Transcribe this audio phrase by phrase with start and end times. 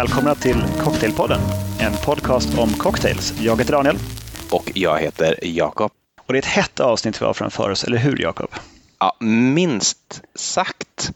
[0.00, 1.40] Välkomna till Cocktailpodden,
[1.80, 3.34] en podcast om cocktails.
[3.40, 3.96] Jag heter Daniel.
[4.50, 5.92] Och jag heter Jakob.
[6.26, 8.50] Och det är ett hett avsnitt vi har framför oss, eller hur Jakob?
[8.98, 11.12] Ja, minst sagt.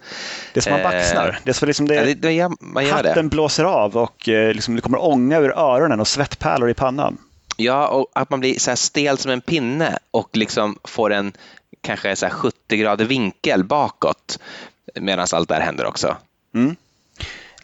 [0.52, 1.38] Det är som man baxnar.
[1.44, 3.30] Det är som liksom det, ja, det, det, man gör hatten det.
[3.30, 7.18] blåser av och eh, liksom det kommer ånga ur öronen och svettpärlor i pannan.
[7.56, 11.32] Ja, och att man blir så här stel som en pinne och liksom får en
[11.80, 14.38] kanske så 70 grader vinkel bakåt
[14.94, 16.16] medan allt det här händer också.
[16.54, 16.76] Mm.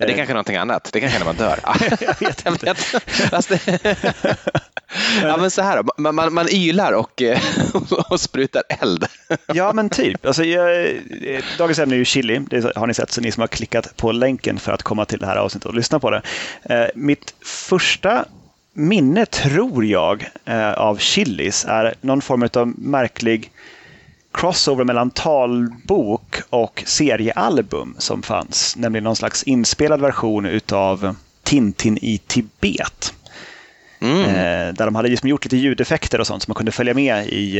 [0.07, 0.91] Det är kanske är någonting annat.
[0.93, 1.59] Det kanske är när man dör.
[2.01, 2.75] jag vet inte.
[5.23, 7.23] ja, men så här man, man, man ylar och,
[8.11, 9.07] och sprutar eld.
[9.55, 10.27] ja, men typ.
[10.27, 10.95] Alltså, jag,
[11.59, 12.39] dagens ämne är ju chili.
[12.39, 15.19] Det har ni sett, så ni som har klickat på länken för att komma till
[15.19, 16.23] det här avsnittet och lyssna på det.
[16.63, 18.25] Eh, mitt första
[18.73, 23.51] minne, tror jag, eh, av chilis är någon form av märklig
[24.33, 28.77] crossover mellan talbok och seriealbum som fanns.
[28.77, 33.15] Nämligen någon slags inspelad version utav Tintin i Tibet.
[34.01, 34.25] Mm.
[34.25, 37.27] Eh, där de hade liksom gjort lite ljudeffekter och sånt så man kunde följa med
[37.27, 37.59] i,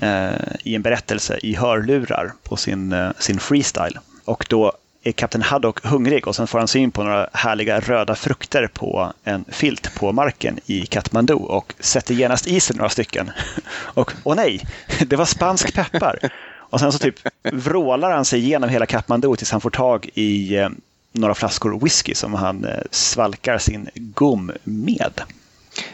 [0.00, 3.98] eh, i en berättelse i hörlurar på sin, eh, sin freestyle.
[4.24, 4.72] Och då
[5.04, 9.12] är kapten Haddock hungrig och sen får han syn på några härliga röda frukter på
[9.24, 13.30] en filt på marken i Katmandu och sätter genast i sig några stycken.
[13.94, 14.60] Och åh nej,
[15.06, 16.18] det var spansk peppar.
[16.56, 17.14] Och sen så typ
[17.52, 20.68] vrålar han sig igenom hela Katmandu tills han får tag i eh,
[21.12, 25.22] några flaskor whisky som han eh, svalkar sin gom med.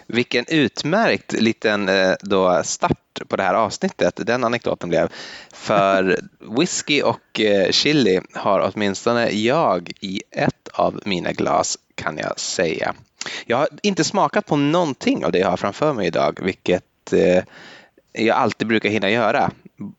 [0.07, 5.09] Vilken utmärkt liten eh, då start på det här avsnittet den anekdoten blev.
[5.53, 6.21] För
[6.59, 12.95] whisky och eh, chili har åtminstone jag i ett av mina glas kan jag säga.
[13.47, 17.45] Jag har inte smakat på någonting av det jag har framför mig idag, vilket eh,
[18.13, 19.51] jag alltid brukar hinna göra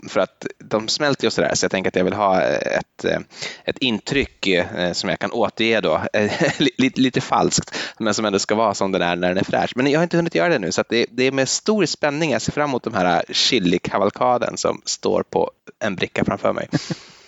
[0.10, 3.20] för att de smälter ju sådär så jag tänker att jag vill ha ett, eh,
[3.66, 6.02] ett intryck eh, som jag kan återge då,
[6.78, 9.72] lite, lite falskt, men som ändå ska vara som den är när den är fräsch.
[9.76, 12.32] Men jag har inte hunnit göra det nu så det, det, är med stor spänning
[12.32, 16.70] jag ser fram emot den här chili-kavalkaden som står på en bricka framför mig.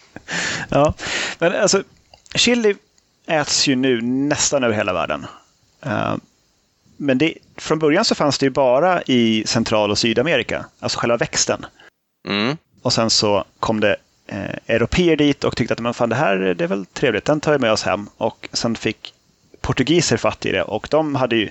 [0.69, 0.93] ja,
[1.39, 1.83] men alltså
[2.35, 2.75] chili
[3.27, 5.25] äts ju nu nästan över hela världen.
[5.85, 6.15] Uh,
[6.97, 11.17] men det, från början så fanns det ju bara i Central och Sydamerika, alltså själva
[11.17, 11.65] växten.
[12.27, 12.57] Mm.
[12.81, 13.95] Och sen så kom det
[14.27, 17.39] eh, europeer dit och tyckte att men fan, det här det är väl trevligt, den
[17.39, 18.09] tar vi med oss hem.
[18.17, 19.13] Och sen fick
[19.61, 21.49] portugiser fatt i det och de hade ju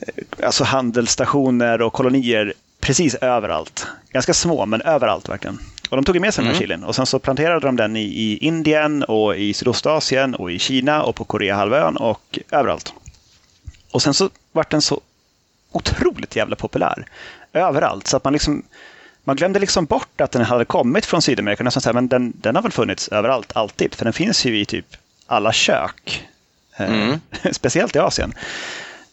[0.00, 3.86] eh, alltså handelsstationer och kolonier precis överallt.
[4.10, 5.58] Ganska små, men överallt verkligen.
[5.90, 6.68] Och de tog med sig den här mm.
[6.68, 10.58] chilin och sen så planterade de den i, i Indien och i Sydostasien och i
[10.58, 12.92] Kina och på Koreahalvön och överallt.
[13.90, 15.00] Och sen så vart den så
[15.72, 17.06] otroligt jävla populär
[17.52, 18.62] överallt så att man liksom
[19.26, 21.64] man glömde liksom bort att den hade kommit från Sydamerika.
[21.64, 23.94] Nästan så här, men den, den har väl funnits överallt, alltid.
[23.94, 26.26] För den finns ju i typ alla kök.
[26.76, 27.20] Eh, mm.
[27.52, 28.32] speciellt i Asien.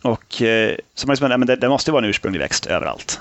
[0.01, 3.19] Och eh, så man liksom, nej, men det, det måste vara en ursprunglig växt överallt.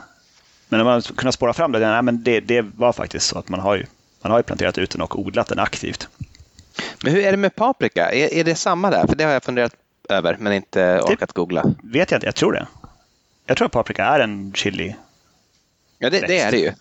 [0.69, 3.49] Men när man kunnat spåra fram det, nej, men det, det var faktiskt så att
[3.49, 3.87] man har, ju,
[4.23, 6.09] man har ju planterat ut den och odlat den aktivt.
[7.03, 8.11] Men hur är det med paprika?
[8.13, 9.07] Är, är det samma där?
[9.07, 9.75] För det har jag funderat
[10.09, 11.75] över, men inte orkat googla.
[11.83, 12.67] vet jag inte, jag tror det.
[13.47, 14.95] Jag tror att paprika är en chili
[16.03, 16.73] Ja, det, det, är det ju.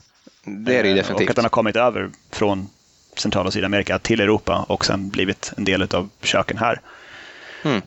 [0.44, 1.20] Det är det ju definitivt.
[1.20, 2.70] Eh, och att den har kommit över från
[3.18, 6.82] Central och Sydamerika till Europa och sen blivit en del av köken här.
[7.64, 7.82] Mm.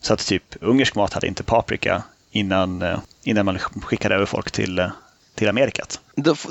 [0.00, 4.50] Så att typ ungersk mat hade inte paprika innan, eh, innan man skickade över folk
[4.50, 4.88] till, eh,
[5.34, 6.00] till Amerikat.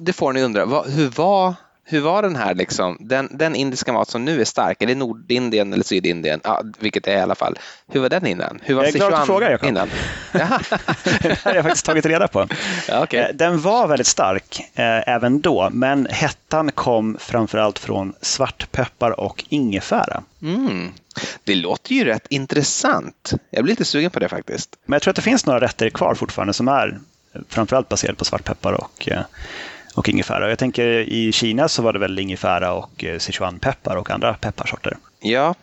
[0.02, 1.54] Det får ni undra, hur var
[1.88, 4.96] hur var den här, liksom, den, den indiska mat som nu är stark, är det
[4.96, 6.42] Nordindien eller Sydindien?
[6.44, 7.58] Ja, vilket det är i alla fall.
[7.92, 8.60] Hur var den innan?
[8.64, 9.70] Hur var jag är glad att du frågar, Jakob.
[9.70, 9.90] Innan?
[10.32, 12.48] det har jag faktiskt tagit reda på.
[12.88, 13.20] Ja, okay.
[13.20, 19.46] Eh, den var väldigt stark eh, även då, men hettan kom framförallt från svartpeppar och
[19.50, 20.24] ingefära.
[20.42, 20.92] Mm.
[21.44, 23.34] Det låter ju rätt intressant.
[23.50, 24.76] Jag blir lite sugen på det faktiskt.
[24.86, 27.00] Men jag tror att det finns några rätter kvar fortfarande som är
[27.50, 29.22] framförallt baserade på svartpeppar och eh,
[29.96, 30.50] och ingefära.
[30.50, 34.98] Jag tänker i Kina så var det väl ingefära och eh, Sichuanpeppar och andra pepparsorter.
[35.20, 35.56] Ja,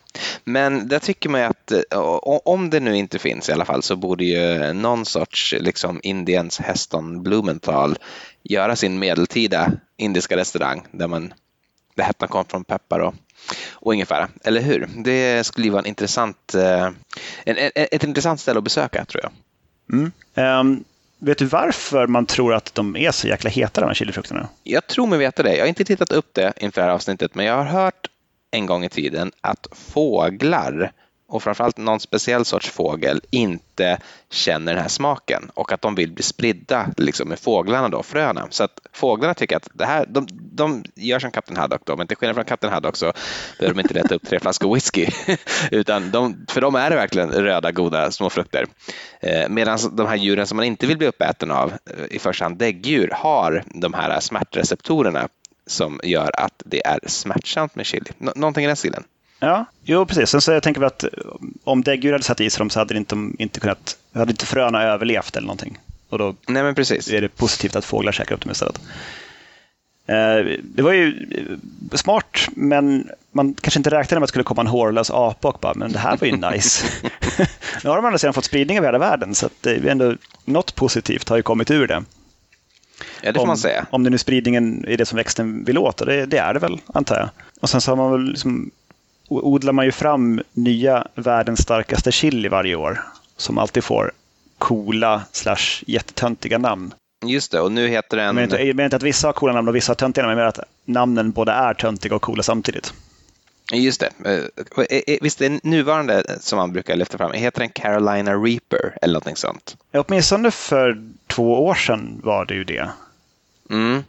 [0.44, 1.98] men där tycker man att eh,
[2.44, 6.60] om det nu inte finns i alla fall så borde ju någon sorts liksom Indiens
[6.60, 7.98] Heston Blumenthal
[8.42, 11.34] göra sin medeltida indiska restaurang där man
[11.94, 13.14] där hettan kom från peppar och,
[13.72, 14.88] och ingefära, eller hur?
[14.96, 16.90] Det skulle ju vara en intressant, eh,
[17.44, 19.32] en, ett intressant ställe att besöka tror jag.
[19.92, 20.12] Mm.
[20.34, 20.84] Um,
[21.24, 24.48] Vet du varför man tror att de är så jäkla heta, de här chilifrukterna?
[24.62, 25.54] Jag tror mig veta det.
[25.56, 28.06] Jag har inte tittat upp det inför det här avsnittet, men jag har hört
[28.50, 30.92] en gång i tiden att fåglar
[31.32, 33.98] och framförallt någon speciell sorts fågel inte
[34.30, 38.46] känner den här smaken och att de vill bli spridda liksom, med fåglarna, då, fröna.
[38.50, 42.06] Så att fåglarna tycker att det här, de, de gör som Kapten Haddock då, men
[42.06, 43.12] till skillnad från Kapten Haddock så
[43.58, 45.06] behöver de inte leta upp tre flaskor whisky.
[45.70, 48.66] Utan de, för dem är det verkligen röda, goda små frukter.
[49.20, 52.44] Eh, Medan de här djuren som man inte vill bli uppäten av, eh, i första
[52.44, 55.28] hand däggdjur, har de här smärtreceptorerna
[55.66, 58.10] som gör att det är smärtsamt med chili.
[58.20, 59.04] N någonting i den stilen.
[59.42, 60.30] Ja, jo precis.
[60.30, 61.04] Sen så jag tänker att
[61.64, 64.82] om däggdjur hade satt i sig dem så hade inte, inte kunnat, hade inte fröna
[64.82, 65.78] överlevt eller någonting.
[66.08, 67.08] Och då Nej, men precis.
[67.08, 68.80] är det positivt att fåglar käkar upp dem istället.
[70.06, 71.28] Eh, det var ju
[71.92, 75.58] smart, men man kanske inte räknade med att det skulle komma en hårlös apa och
[75.60, 76.86] bara, men det här var ju nice.
[77.84, 80.14] nu har de andra sidan fått spridning över hela världen, så att det är ändå
[80.44, 82.02] något positivt har ju kommit ur det.
[83.22, 83.86] Ja, det får om, man säga.
[83.90, 86.60] Om det nu spridningen är det som växten vill åt, och det, det är det
[86.60, 87.28] väl, antar jag.
[87.60, 88.70] Och sen så har man väl liksom,
[89.40, 93.02] odlar man ju fram nya världens starkaste chili varje år,
[93.36, 94.12] som alltid får
[94.58, 96.94] coola slash jättetöntiga namn.
[97.26, 98.34] Just det, och nu heter den...
[98.34, 100.38] Men inte, jag menar inte att vissa har coola namn och vissa har töntiga namn,
[100.38, 102.94] men att namnen både är töntiga och coola samtidigt.
[103.72, 104.10] Just det.
[104.24, 108.98] Eh, eh, eh, visst, det nuvarande som man brukar lyfta fram, heter den Carolina Reaper
[109.02, 109.76] eller någonting sånt?
[109.92, 112.88] Åtminstone för två år sedan var det ju det.
[113.70, 114.02] Mm.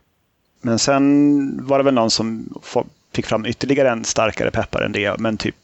[0.61, 2.49] Men sen var det väl någon som
[3.13, 5.55] fick fram ytterligare en starkare peppar än det, men typ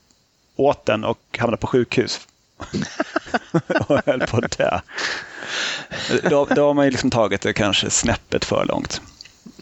[0.55, 2.27] åt den och hamnade på sjukhus.
[3.87, 4.81] och höll på det.
[6.29, 9.01] Då, då har man ju liksom tagit det kanske snäppet för långt.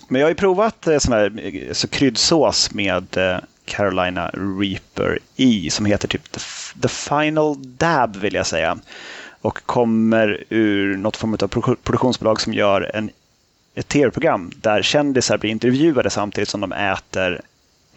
[0.07, 3.18] Men jag har ju provat sån här så kryddsås med
[3.66, 6.39] Carolina Reaper i som heter typ The,
[6.81, 8.78] The Final Dab vill jag säga.
[9.42, 13.10] Och kommer ur något form av produktionsbolag som gör en,
[13.75, 17.42] ett tv-program där kändisar blir intervjuade samtidigt som de äter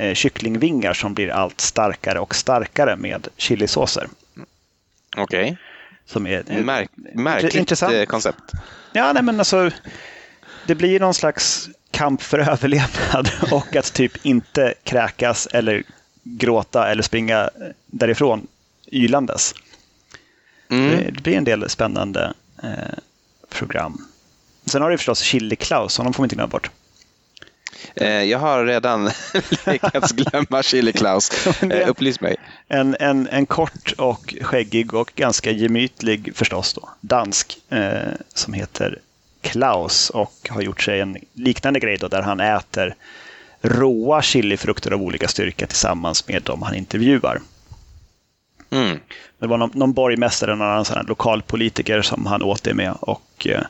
[0.01, 4.09] eh, kycklingvingar som blir allt starkare och starkare med chilisåser.
[5.17, 5.43] Okej.
[5.43, 5.57] Okay.
[6.07, 7.95] Som är eh, Märk, märkligt intressant.
[7.95, 8.53] Eh, koncept.
[8.93, 9.71] Ja, nej men alltså
[10.67, 15.83] det blir någon slags kamp för överlevnad och att typ inte kräkas eller
[16.23, 17.51] gråta eller springa
[17.87, 18.47] därifrån
[18.87, 19.55] ylandes.
[20.71, 21.15] Mm.
[21.15, 22.33] Det blir en del spännande
[22.63, 22.99] eh,
[23.49, 24.07] program.
[24.65, 26.71] Sen har du förstås Chili Klaus, honom får man inte glömma bort.
[27.95, 29.11] Eh, jag har redan
[29.67, 31.31] lyckats glömma Chili Klaus.
[31.71, 32.37] Eh, upplys mig.
[32.69, 38.99] En, en, en kort och skäggig och ganska gemytlig förstås då, dansk eh, som heter
[39.41, 42.95] Klaus och har gjort sig en liknande grej då, där han äter
[43.63, 47.41] råa chilifrukter av olika styrka tillsammans med dem han intervjuar.
[48.71, 48.99] Mm.
[49.39, 53.47] Det var någon, någon borgmästare, någon annan sån lokalpolitiker som han åt det med och
[53.47, 53.63] eh,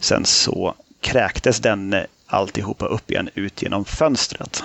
[0.00, 1.94] sen så kräktes den
[2.30, 4.62] alltihopa upp igen ut genom fönstret.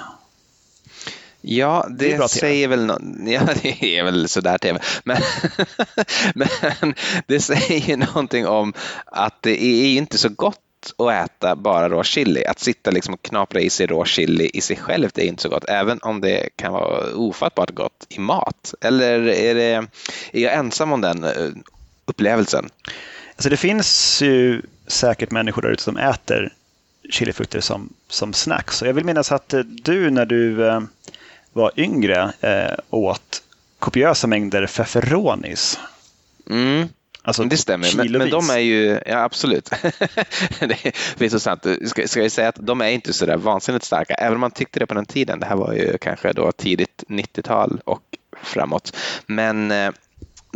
[1.48, 4.80] Ja, det, det säger väl no ja, det är väl sådär tv.
[5.04, 5.22] Men,
[6.80, 6.94] men
[7.28, 8.74] det säger någonting om
[9.06, 10.60] att det är inte så gott
[10.98, 12.46] att äta bara rå chili.
[12.46, 15.50] Att sitta liksom och knapra i sig rå chili i sig självt är inte så
[15.50, 18.74] gott, även om det kan vara ofattbart gott i mat.
[18.82, 19.88] Eller är, det,
[20.34, 21.50] är jag ensam om den eh,
[22.06, 22.70] upplevelsen?
[23.36, 26.54] Alltså det finns ju säkert människor där ute som äter
[27.10, 28.82] chilifrukter som, som snacks.
[28.82, 29.54] Och jag vill minnas att
[29.84, 30.82] du när du eh,
[31.54, 33.44] var yngre eh, åt
[33.80, 35.80] kopiösa mängder feferonis.
[36.50, 36.88] Mm.
[37.22, 39.70] Alltså, det stämmer, men, men, de är ju, ja absolut.
[40.60, 41.66] det är intressant.
[41.86, 44.52] Ska, ska jag säga att de är inte så där vansinnigt starka, även om man
[44.52, 45.40] tyckte det på den tiden.
[45.40, 48.02] Det här var ju kanske då tidigt 90-tal och
[48.44, 48.98] framåt.
[49.26, 49.92] Men eh,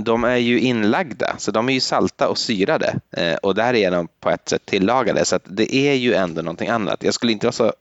[0.04, 4.30] de är ju inlagda, så de är ju salta och syrade eh, och därigenom på
[4.30, 5.26] ett sätt tillagade.
[5.26, 7.04] Så det är ju ändå någonting annat.
[7.04, 7.74] Jag skulle inte vara så,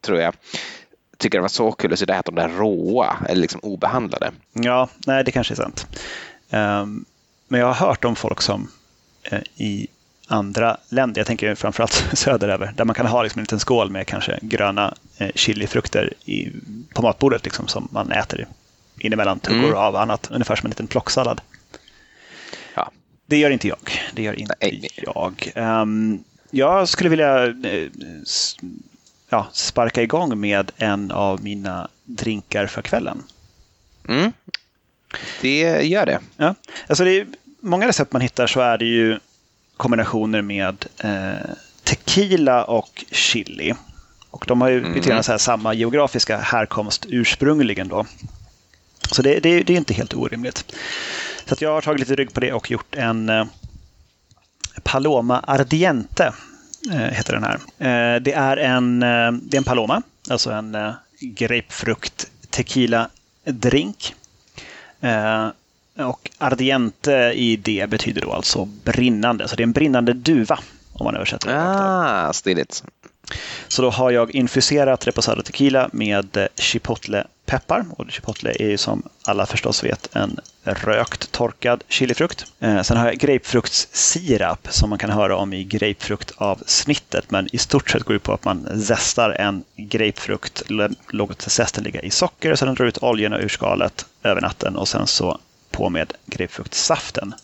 [0.00, 0.34] tror jag,
[1.18, 4.30] tycka det var så kul att sitta och äta de där råa eller liksom obehandlade.
[4.52, 5.86] Ja, nej det kanske är sant.
[6.50, 7.04] Um,
[7.48, 8.70] men jag har hört om folk som
[9.32, 9.86] uh, i
[10.28, 14.06] andra länder, jag tänker framförallt söderöver, där man kan ha liksom en liten skål med
[14.06, 16.52] kanske gröna eh, chilifrukter i,
[16.94, 18.46] på matbordet liksom, som man äter
[18.98, 19.78] inemellan tuggor mm.
[19.78, 21.40] av annat, ungefär som en liten plocksallad.
[23.26, 23.92] Det gör inte jag.
[24.12, 24.88] Det gör inte Nej.
[24.96, 25.52] jag.
[25.54, 27.88] Um, jag skulle vilja uh,
[29.28, 33.22] ja, sparka igång med en av mina drinkar för kvällen.
[34.08, 34.32] Mm.
[35.40, 36.20] Det gör det.
[36.36, 36.54] Ja.
[36.86, 37.26] Alltså det är,
[37.60, 39.18] många recept man hittar så är det ju
[39.76, 41.50] kombinationer med eh,
[41.84, 43.74] tequila och chili.
[44.30, 44.94] Och de har ju mm.
[44.94, 47.88] lite grann så här samma geografiska härkomst ursprungligen.
[47.88, 48.06] Då.
[49.10, 50.74] Så det, det, det är inte helt orimligt.
[51.46, 53.44] Så jag har tagit lite rygg på det och gjort en eh,
[54.82, 56.32] Paloma Ardiente
[56.90, 57.54] Eh, heter den här.
[57.78, 60.76] Eh, det är en, det är en Paloma, alltså en
[61.20, 63.08] grapefrukt tequila
[63.44, 64.14] drink.
[65.98, 69.48] Och ardiente i det betyder då alltså brinnande.
[69.48, 70.58] Så det är en brinnande duva
[70.92, 71.60] om man översätter det.
[71.60, 72.84] Ah, stiligt.
[73.68, 77.84] Så då har jag infuserat reposado tequila med chipotle-peppar.
[77.90, 82.46] Och chipotle är ju som alla förstås vet en rökt torkad chilifrukt.
[82.60, 87.30] Eh, sen har jag grapefruktssirap som man kan höra om i grapefruktavsnittet.
[87.30, 90.62] Men i stort sett går det på att man zestar en grapefrukt,
[91.10, 95.06] låter zesten ligga i socker, sen drar ut oljorna ur skalet över natten och sen
[95.06, 95.38] så
[95.70, 97.34] på med grapefruktsaften.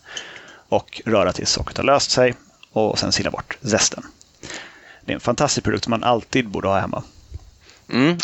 [0.69, 2.33] Och röra tills sockret har löst sig
[2.71, 4.03] och sen sila bort zesten.
[5.05, 7.03] Det är en fantastisk produkt som man alltid borde ha hemma.
[7.89, 8.17] Mm,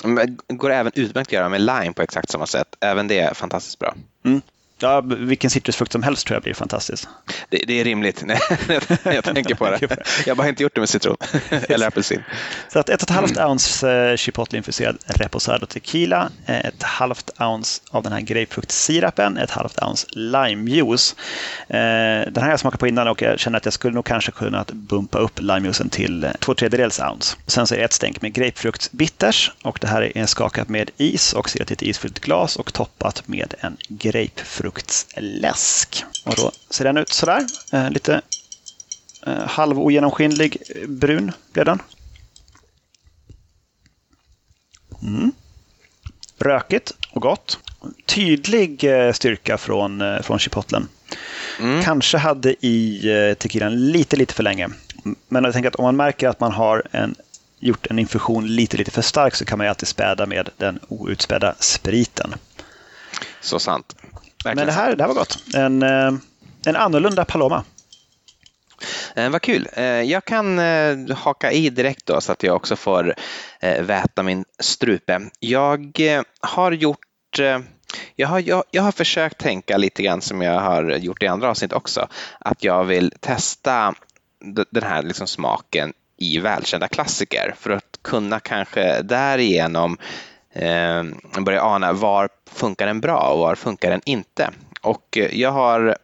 [0.47, 2.75] går även utmärkt att göra med lime på exakt samma sätt.
[2.79, 3.95] Även det är fantastiskt bra.
[4.25, 4.41] Mm.
[4.81, 7.07] Ja, vilken citrusfrukt som helst tror jag blir fantastiskt.
[7.49, 8.23] Det, det är rimligt
[9.03, 9.79] när jag tänker på det.
[10.25, 11.17] Jag har bara inte gjort det med citron
[11.49, 12.23] eller apelsin.
[12.73, 17.81] Så att ett och ett halvt ounce eh, chipotle-infuserad reposado tequila, eh, ett halvt ounce
[17.91, 21.15] av den här grapefruktsirapen, ett halvt ounce limejuice.
[21.67, 24.05] Eh, den här har jag smakat på innan och jag känner att jag skulle nog
[24.05, 27.37] kanske kunna bumpa upp limejuicen till två tredjedels ounce.
[27.47, 31.33] Sen så är det ett stänk med grapefruktsbitters och det här är skakat med is
[31.33, 36.03] och sirat i ett isfyllt glas och toppat med en grapefrukt fruktsläsk.
[36.25, 37.45] Och då ser den ut sådär.
[37.71, 38.21] Eh, lite
[39.25, 40.57] eh, halvogenomskinlig
[40.87, 41.81] brun blev den.
[45.03, 45.31] Mm.
[46.37, 47.59] Rökigt och gott.
[48.05, 50.87] Tydlig eh, styrka från, eh, från chipotlen.
[51.59, 51.83] Mm.
[51.83, 54.69] Kanske hade i eh, tequilan lite, lite för länge.
[55.27, 57.15] Men jag tänker att om man märker att man har en,
[57.59, 60.79] gjort en infusion lite, lite för stark så kan man ju alltid späda med den
[60.87, 62.35] outspädda spriten.
[63.41, 63.95] Så sant.
[64.43, 64.55] Verkligen.
[64.55, 65.43] Men det här, det här var gott.
[65.53, 66.13] En, eh,
[66.65, 67.63] en annorlunda Paloma.
[69.15, 69.67] Eh, vad kul.
[69.73, 73.15] Eh, jag kan eh, haka i direkt då så att jag också får
[73.81, 75.21] väta min strupe.
[75.39, 75.99] Jag
[76.39, 76.99] har gjort
[78.15, 81.49] jag har, jag, jag, har försökt tänka lite grann som jag har gjort i andra
[81.49, 82.07] avsnitt också,
[82.39, 83.93] att jag vill testa
[84.71, 89.97] den här liksom smaken i välkända klassiker för att kunna kanske därigenom
[90.53, 91.03] eh,
[91.41, 94.51] börja ana var funkar den bra och var funkar den inte.
[94.81, 95.97] Och eh, jag har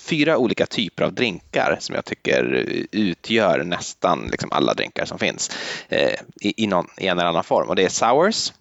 [0.00, 5.50] fyra olika typer av drinkar som jag tycker utgör nästan liksom alla drinkar som finns
[5.88, 7.68] eh, i, i, någon, i en eller annan form.
[7.68, 8.52] Och det är sours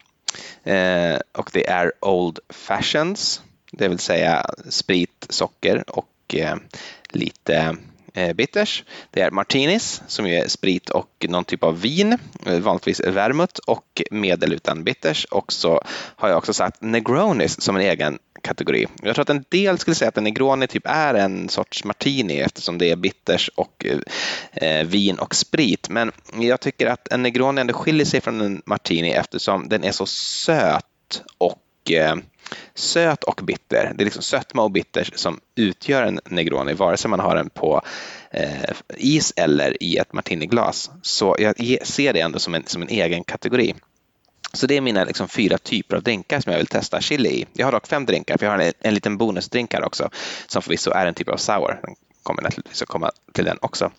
[0.64, 6.56] eh, och det är old fashions, det vill säga sprit, socker och eh,
[7.10, 7.78] lite
[8.18, 8.84] Eh, bitters.
[9.12, 14.02] Det är martinis som är sprit och någon typ av vin, eh, vanligtvis vermouth och
[14.12, 15.26] medel utan bitters.
[15.26, 15.82] Och så
[16.16, 18.88] har jag också satt negronis som en egen kategori.
[19.04, 22.40] Jag tror att en del skulle säga att en negroni typ är en sorts martini
[22.40, 24.00] eftersom det är bitters och eh,
[24.70, 25.90] eh vin och sprit.
[25.90, 29.92] Men jag tycker att en negroni ändå skiljer sig från en martini eftersom den är
[29.92, 32.16] så söt och eh,
[32.75, 33.94] söt och bitter.
[33.96, 37.50] Det är liksom sötma och bitter som utgör en negroni, vare sig man har den
[37.50, 37.82] på
[38.32, 40.92] eh, is eller i ett martiniglas.
[41.01, 41.56] Så jag
[41.88, 43.75] ser det ändå som en, som en egen kategori.
[44.54, 47.46] Så det är mina liksom fyra typer av drinkar som jag vill testa chili i.
[47.54, 50.10] Jag har dock fem drinkar, för jag har en, en liten bonusdrink här också,
[50.48, 51.80] som förvisso är en typ av sour.
[51.84, 53.92] Den kommer naturligtvis att komma till den också.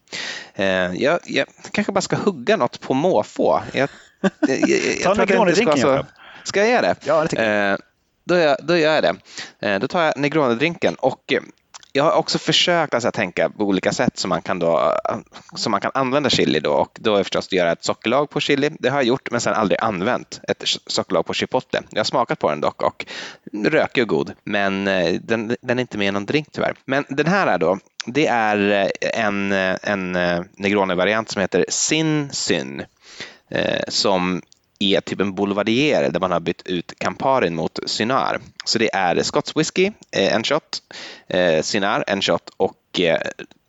[0.55, 3.62] Eh, jag, jag kanske bara ska hugga något på måfå.
[3.73, 3.88] Jag,
[4.21, 6.05] jag, jag, jag Ta Negroni-drinken, ska,
[6.45, 6.97] ska jag göra det?
[7.05, 7.73] Ja, det tycker jag.
[7.73, 7.78] Eh,
[8.28, 9.16] då gör, då gör jag det.
[9.68, 11.40] Eh, då tar jag Negroni-drinken och eh,
[11.92, 14.78] jag har också försökt alltså, tänka på olika sätt som man kan, då,
[15.11, 15.16] eh,
[15.56, 18.40] som man kan använda chili då och då är förstås att göra ett sockerlag på
[18.40, 18.70] chili.
[18.78, 21.82] Det har jag gjort men sen aldrig använt ett sockerlag på chipotle.
[21.90, 23.06] Jag har smakat på den dock och
[23.64, 24.85] rökig och god men
[25.20, 26.75] den, den är inte med i någon drink tyvärr.
[26.85, 30.12] Men den här är då, det är en, en
[30.56, 32.82] Negroni-variant som heter Sin Syn
[33.88, 34.42] som
[34.78, 38.40] är typ en boulevardier där man har bytt ut Camparin mot Cynar.
[38.64, 40.82] Så det är Scotts whisky, eh, en shot,
[41.26, 43.20] eh, Cynar, en shot och eh,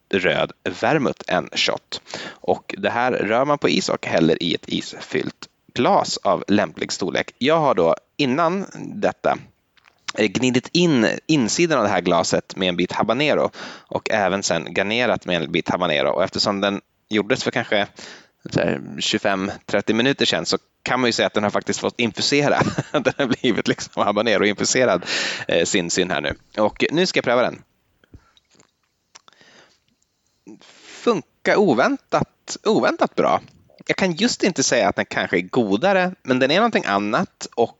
[0.09, 0.51] röd
[0.81, 2.01] vermouth, en shot.
[2.29, 6.91] Och det här rör man på is och häller i ett isfyllt glas av lämplig
[6.91, 7.31] storlek.
[7.37, 9.37] Jag har då innan detta
[10.17, 13.51] eh, gnidit in insidan av det här glaset med en bit habanero
[13.87, 16.09] och även sen garnerat med en bit habanero.
[16.09, 17.87] Och eftersom den gjordes för kanske
[18.43, 22.59] 25-30 minuter sedan så kan man ju säga att den har faktiskt fått infusera.
[22.91, 25.05] den har blivit liksom habanero infuserad
[25.47, 26.35] eh, sin sin här nu.
[26.57, 27.63] Och nu ska jag pröva den.
[31.03, 33.41] Funkar oväntat, oväntat bra.
[33.87, 37.47] Jag kan just inte säga att den kanske är godare, men den är någonting annat
[37.55, 37.78] och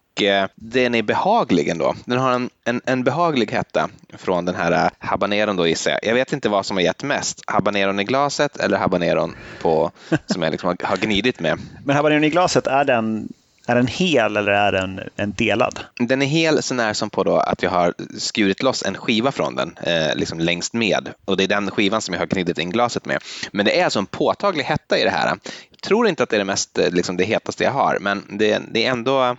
[0.56, 1.96] den är behaglig ändå.
[2.06, 6.00] Den har en, en, en behaglig hetta från den här eh, habaneron då gissar jag.
[6.04, 9.92] Jag vet inte vad som har gett mest, habaneron i glaset eller habaneron på,
[10.26, 11.60] som jag liksom har, gnidit med.
[11.86, 13.34] Men habaneron i glaset, är den
[13.68, 15.80] Är den hel eller är den en delad?
[16.00, 19.32] Den är hel så när som på då att jag har skurit loss en skiva
[19.32, 22.60] från den eh, liksom längst med och det är den skivan som jag har knutit
[22.60, 23.24] in glaset med.
[23.52, 25.28] Men det är alltså en påtaglig hetta i det här.
[25.70, 28.24] Jag tror inte att det är det mest eh, liksom det hetaste jag har, men
[28.30, 29.38] det, det är ändå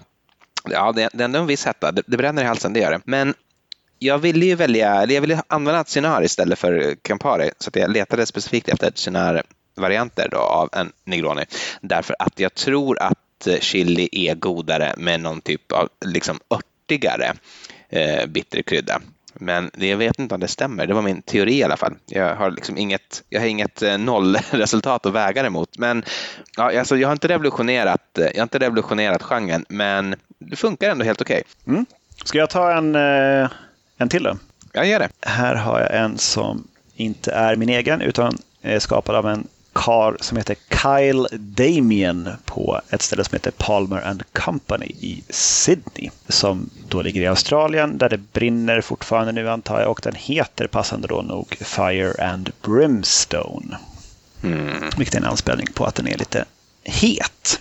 [0.65, 1.93] Ja, det, det är ändå en viss hetta.
[1.93, 3.01] Det, det bränner i halsen, det gör det.
[3.05, 3.35] Men
[3.99, 7.91] jag ville ju välja, eller jag ville använda Cynar istället för Campari, så att jag
[7.91, 11.45] letade specifikt efter Cynar-varianter av en Negroni.
[11.81, 17.33] Därför att jag tror att chili är godare med någon typ av liksom örtigare
[17.89, 19.01] eh, bitter krydda.
[19.41, 20.87] Men jag vet inte om det stämmer.
[20.87, 21.95] Det var min teori i alla fall.
[22.07, 25.79] Jag har, liksom inget, jag har inget eh, nollresultat att väga det mot.
[25.79, 26.05] Men
[26.57, 31.05] ja, alltså, jag, har inte revolutionerat, jag har inte revolutionerat genren, men det funkar ändå
[31.05, 31.43] helt okej.
[31.65, 31.75] Okay.
[31.75, 31.87] Mm.
[32.25, 33.51] Ska jag ta en, eh,
[33.97, 34.37] en till då?
[34.73, 35.09] Jag gör det.
[35.21, 39.47] Här har jag en som inte är min egen utan är skapad av en
[39.85, 46.11] kar som heter Kyle Damien på ett ställe som heter Palmer and Company i Sydney.
[46.29, 50.67] Som då ligger i Australien där det brinner fortfarande nu antar jag och den heter
[50.67, 53.77] passande då nog Fire and Brimstone.
[54.43, 54.91] Mm.
[54.97, 56.45] Vilket är en anspelning på att den är lite
[56.85, 57.61] het.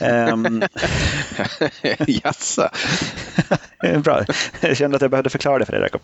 [0.00, 0.62] um,
[2.06, 2.68] Jaså?
[4.02, 4.24] Bra.
[4.60, 6.00] Jag kände att jag behövde förklara det för dig, Jakob.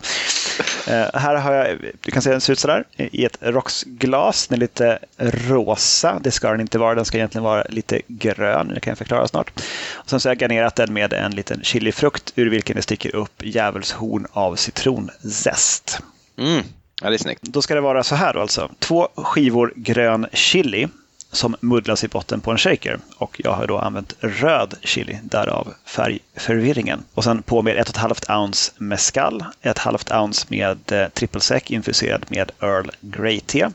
[0.87, 4.47] Uh, här har jag, du kan se den ser ut sådär, i ett rocksglas.
[4.47, 6.19] Den är lite rosa.
[6.23, 6.95] Det ska den inte vara.
[6.95, 8.67] Den ska egentligen vara lite grön.
[8.67, 9.51] Det kan jag förklara snart.
[9.93, 13.15] Och sen så har jag garnerat den med en liten chilifrukt ur vilken det sticker
[13.15, 15.99] upp djävulshorn av citronzest.
[16.37, 16.63] Mm.
[17.01, 17.41] Ja, det är snyggt.
[17.41, 18.71] Då ska det vara så här då alltså.
[18.79, 20.87] Två skivor grön chili
[21.33, 22.99] som muddlas i botten på en shaker.
[23.17, 27.03] Och jag har då använt röd chili, därav färgförvirringen.
[27.13, 32.51] Och sen på med 1,5 ounce mescal, ett halvt ounce med eh, trippelsec infuserad med
[32.61, 33.69] Earl Grey-te.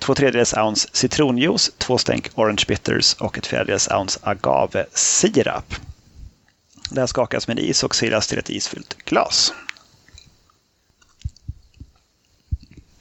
[0.00, 5.74] 2 eh, tredjedels ounce citronjuice, 2 stänk orange bitters och 1 fjärdedels ounce agavesirap.
[6.90, 9.52] Det här skakas med is och silas till ett isfyllt glas.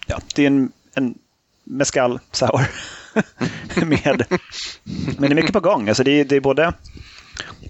[0.07, 1.17] Ja, det är en, en
[1.63, 2.67] mescal sour.
[3.85, 4.25] med.
[5.17, 5.87] Men det är mycket på gång.
[5.89, 6.73] Alltså det, är, det är både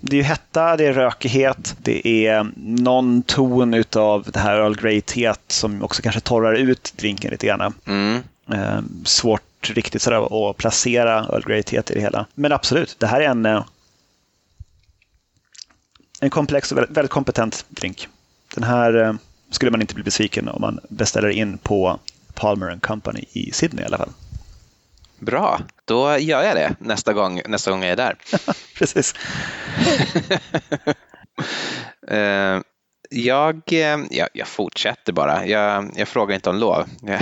[0.02, 5.42] det är hetta, det är rökighet, det är någon ton av det här Earl Grey-teet
[5.48, 7.74] som också kanske torrar ut drinken lite grann.
[7.86, 8.24] Mm.
[8.52, 12.26] Eh, svårt riktigt sådär att placera Earl Grey-teet i det hela.
[12.34, 13.66] Men absolut, det här är en, eh,
[16.22, 18.08] en komplex och väldigt, väldigt kompetent drink.
[18.56, 19.14] Den här eh,
[19.50, 22.00] skulle man inte bli besviken om man beställer in på
[22.34, 24.10] Palmer Company i Sydney i alla fall.
[25.20, 28.18] Bra, då gör jag det nästa gång, nästa gång jag är där.
[28.78, 29.14] Precis.
[32.12, 32.62] uh,
[33.10, 35.46] jag, eh, jag, jag, fortsätter bara.
[35.46, 36.86] Jag, jag frågar inte om lov.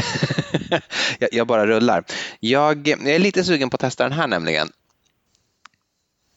[1.19, 2.03] jag, jag, bara rullar.
[2.39, 4.69] Jag, jag är lite sugen på att testa den här nämligen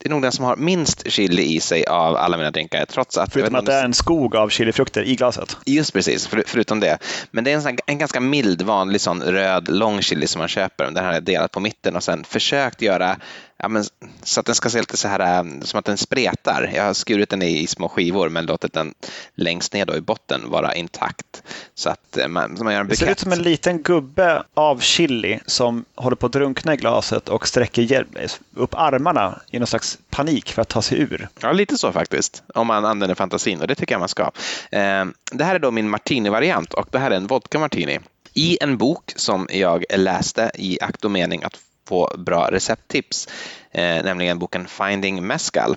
[0.07, 2.85] det är nog den som har minst chili i sig av alla mina drinkar.
[2.85, 5.57] Trots att, förutom att det är en skog av chilifrukter i glaset.
[5.67, 6.99] Just precis, för, förutom det.
[7.31, 10.49] Men det är en, sån, en ganska mild, vanlig sån röd lång chili som man
[10.49, 10.85] köper.
[10.85, 13.17] Den här är delat på mitten och sen försökt göra
[13.59, 13.85] ja, men,
[14.23, 16.71] så att den ska se lite så här äh, som att den spretar.
[16.75, 18.95] Jag har skurit den i, små skivor men låtit den
[19.35, 21.43] längst ner då i botten vara intakt.
[21.75, 24.81] Så att äh, man, man gör en Det ser ut som en liten gubbe av
[24.81, 28.07] chili som håller på att drunkna i glaset och sträcker
[28.55, 31.29] upp armarna i någon slags panik för att ta sig ur.
[31.41, 32.43] Ja, lite så faktiskt.
[32.55, 34.31] Om man använder fantasin och det tycker jag man ska.
[34.71, 37.99] Ehm, det här är då min martini-variant och det här är en vodka martini.
[38.35, 43.29] I en bok som jag läste i akt och mening att på bra recepttips,
[43.71, 45.77] eh, nämligen boken Finding Mescal,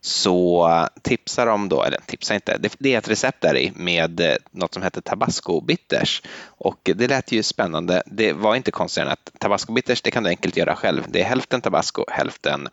[0.00, 3.72] så eh, tipsar de då, eller tipsar inte, det, det är ett recept där i
[3.74, 8.02] med eh, något som heter tabasco bitters och det lät ju spännande.
[8.06, 11.04] Det var inte konstigare än att tabasco bitters, det kan du enkelt göra själv.
[11.08, 12.68] Det är hälften tabasco, hälften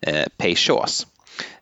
[0.00, 1.06] eh, peychaus.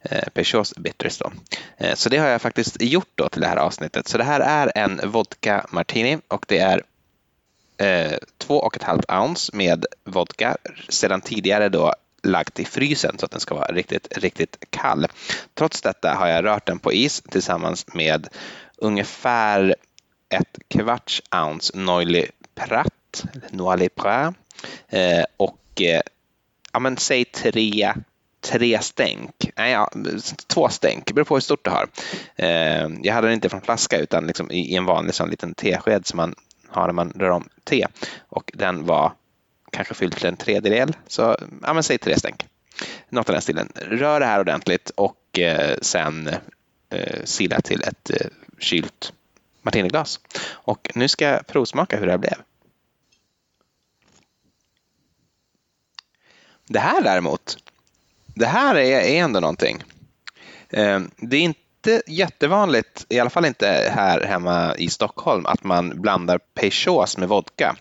[0.03, 1.33] Eh, Peugeots bitters då.
[1.77, 4.09] Eh, så det har jag faktiskt gjort då till det här avsnittet.
[4.09, 6.83] Så det här är en vodka martini och det är
[7.79, 10.57] eh, två och ett halvt ounce med vodka,
[10.89, 15.07] sedan tidigare då lagt i frysen så att den ska vara riktigt, riktigt kall.
[15.55, 18.29] Trots detta har jag rört den på is tillsammans med
[18.77, 19.75] ungefär
[20.29, 24.35] ett kvarts ounce Noily Prat, Noily Prat
[24.89, 26.03] eh, och eh,
[26.73, 27.95] ja, men, säg tre
[28.41, 29.51] tre stänk.
[29.57, 29.91] Nej, ja,
[30.47, 31.89] två stänk, det beror på hur stort du har.
[32.37, 35.55] Eh, jag hade den inte från flaska utan liksom i, i en vanlig sån liten
[35.55, 36.35] tesked som man
[36.69, 37.87] har när man rör om te
[38.19, 39.13] och den var
[39.73, 40.97] kanske fylld till en tredjedel.
[41.07, 42.47] Så ja, men säg tre stänk.
[43.09, 43.73] Något av den stilen.
[43.75, 46.31] Rör det här ordentligt och eh, sen
[46.91, 48.27] eh, sila till ett eh,
[48.59, 49.13] kylt
[49.63, 50.21] martiniglas.
[50.49, 52.37] Och nu ska jag provsmaka hur det här blev.
[56.69, 57.59] Det här däremot,
[58.27, 59.83] det här är, är ändå någonting.
[60.69, 65.65] Eh, det är inte inte jättevanligt, i alla fall inte här hemma i Stockholm, att
[65.65, 67.77] man blandar Peugeots med vodka.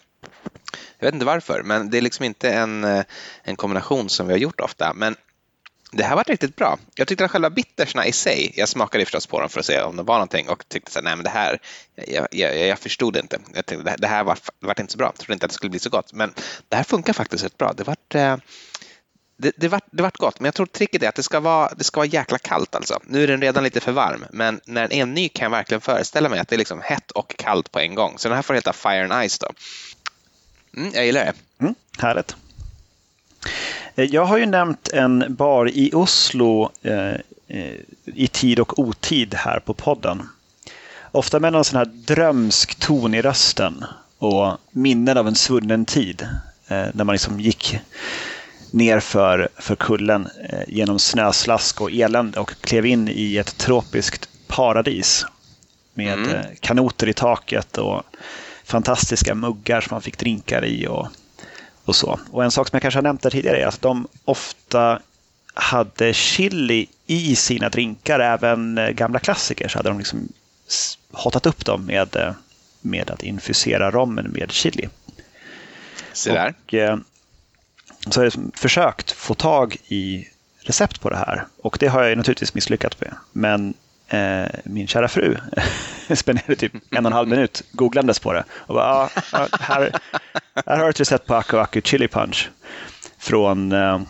[1.00, 3.04] Jag vet inte varför, men det är liksom inte en, eh,
[3.44, 4.94] en kombination som vi har gjort ofta.
[4.94, 5.16] Men
[5.92, 6.78] det här var riktigt bra.
[6.96, 9.82] Jag tyckte att själva bittersna i sig, jag smakade förstås på dem för att se
[9.82, 11.60] om det var någonting och tyckte så här, nej men det här,
[11.96, 13.40] jag, jag, jag förstod inte.
[13.54, 15.70] Jag tänkte, det här var, var inte så bra, jag trodde inte att det skulle
[15.70, 16.14] bli så gott.
[16.14, 16.34] Men
[16.70, 17.74] det här funkar faktiskt rätt bra.
[17.74, 18.38] Det var, eh,
[19.38, 21.74] det, det, vart, det vart gott, men jag tror tricket är att det ska, vara,
[21.78, 23.00] det ska vara jäkla kallt alltså.
[23.06, 25.82] Nu är den redan lite för varm, men när den är ny kan jag verkligen
[25.82, 28.14] föreställa mig att det är liksom hett och kallt på en gång.
[28.18, 29.48] Så den här får heta Fire and Ice då.
[30.78, 31.34] Mm, jag gillar det.
[31.60, 32.36] Mm, härligt.
[33.96, 37.16] Eh, jag har ju nämnt en bar i Oslo eh,
[37.48, 40.30] eh, i tid och otid här på podden.
[41.12, 43.86] Ofta med någon sån här drömsk ton i rösten
[44.18, 46.28] och minnen av en svunnen tid.
[46.68, 47.80] Eh, när man liksom gick
[48.72, 49.50] ner för,
[49.80, 55.26] kullen eh, genom snöslask och elände och klev in i ett tropiskt paradis.
[55.94, 56.30] Med mm.
[56.30, 58.04] Eh, kanoter i taket och
[58.66, 60.88] fantastiska muggar som man fick drinkar i.
[60.88, 61.08] och
[61.86, 62.20] och så.
[62.32, 65.00] Och en sak som jag kanske har nämnt där tidigare är att de ofta
[65.54, 70.28] hade chili i sina drinkar, även eh, gamla klassiker, så hade de liksom
[71.12, 72.34] hotat upp dem med, eh,
[72.82, 74.90] med att infusera rommen med chili.
[76.14, 76.50] Se där.
[76.50, 76.74] Och,
[78.10, 80.28] så har jag försökt få tag i
[80.60, 83.16] recept på det här och det har jag naturligtvis misslyckats med.
[83.32, 83.74] Men
[84.08, 85.38] eh, min kära fru
[86.16, 88.44] spenderade typ en och en halv minut googlandes på det.
[88.52, 89.10] Och bara, ah,
[89.60, 89.92] här,
[90.66, 92.50] här har du ett recept på Aku Aku Chili Punch
[93.18, 94.02] från eh,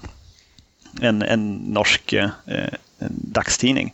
[1.02, 2.30] en, en norsk eh,
[3.00, 3.94] en dagstidning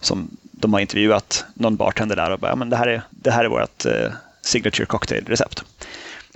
[0.00, 3.30] som de har intervjuat någon bartender där och bara, ja, men det här är, det
[3.30, 5.64] här är vårt eh, signature cocktail-recept.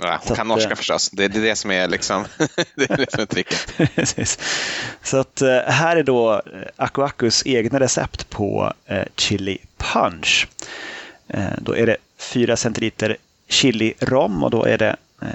[0.03, 1.11] Ja, hon så kan att, norska eh, förstås.
[1.11, 2.25] Det, det, är det som är, liksom,
[2.75, 3.75] det är, det som är tricket.
[5.03, 6.41] så att, eh, här är då eh,
[6.77, 10.49] Aku Akus egna recept på eh, chili punch.
[11.29, 13.17] Eh, då är det 4 centiliter
[13.49, 15.29] chili rom och då är det eh,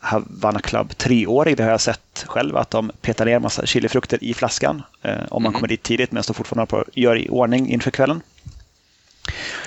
[0.00, 1.56] Havana Club treårig.
[1.56, 5.42] Det har jag sett själv att de petar ner massa chilifrukter i flaskan eh, om
[5.42, 5.52] man mm.
[5.52, 8.20] kommer dit tidigt men står fortfarande på gör i ordning inför kvällen.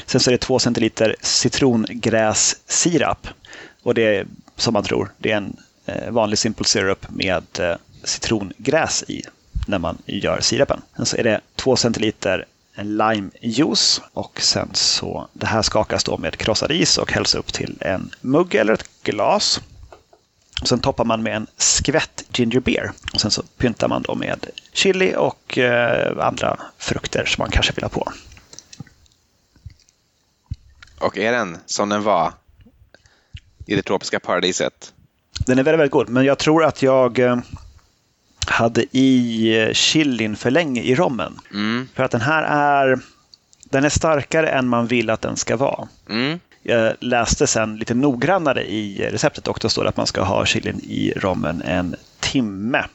[0.05, 3.27] Sen så är det 2 centiliter citrongrässirap
[3.83, 9.03] och det som man tror, det är en eh, vanlig simple syrup med eh, citrongräs
[9.07, 9.23] i
[9.67, 10.81] när man gör sirapen.
[10.95, 16.37] Sen så är det 2 centiliter limejuice och sen så det här skakas då med
[16.37, 19.61] krossad is och hälls upp till en mugg eller ett glas.
[20.63, 24.45] sen toppar man med en skvätt ginger beer och sen så pyntar man då med
[24.73, 28.11] chili och eh, andra frukter som man kanske vill ha på.
[30.99, 32.33] Och är den som den var
[33.65, 34.93] i det tropiska paradiset?
[35.45, 37.37] Den är väldigt, väldigt god, men jag tror att jag eh,
[38.47, 41.39] hade i eh, chilin för länge i rommen.
[41.53, 41.87] Mm.
[41.93, 42.99] För att den här är,
[43.63, 45.87] den är starkare än man vill att den ska vara.
[46.09, 46.39] Mm.
[46.65, 50.45] Jag läste sen lite noggrannare i receptet och då står det att man ska ha
[50.45, 52.85] chilin i rommen en timme.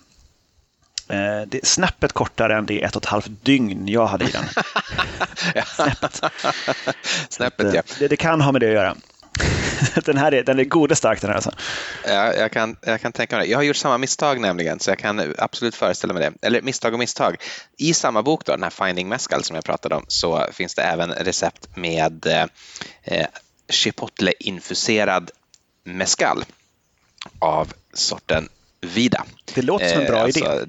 [1.08, 4.30] Eh, det är snäppet kortare än det ett och ett halvt dygn jag hade i
[4.30, 4.44] den.
[5.66, 6.20] snäppet.
[7.28, 7.82] snäppet ja.
[7.98, 8.96] Det, det, kan ha med det att göra.
[10.04, 11.52] den här är, den är god och stark den här alltså.
[12.04, 13.50] Ja, jag, kan, jag kan tänka mig det.
[13.50, 16.46] Jag har gjort samma misstag nämligen, så jag kan absolut föreställa mig det.
[16.46, 17.36] Eller misstag och misstag.
[17.76, 20.82] I samma bok, då, den här Finding Mescal som jag pratade om, så finns det
[20.82, 22.26] även recept med
[23.04, 23.26] eh,
[23.68, 25.30] chipotle-infuserad
[25.84, 26.44] mescal
[27.38, 28.48] av sorten
[28.80, 29.24] Vida.
[29.54, 30.46] Det låter som en bra eh, idé.
[30.46, 30.66] Alltså,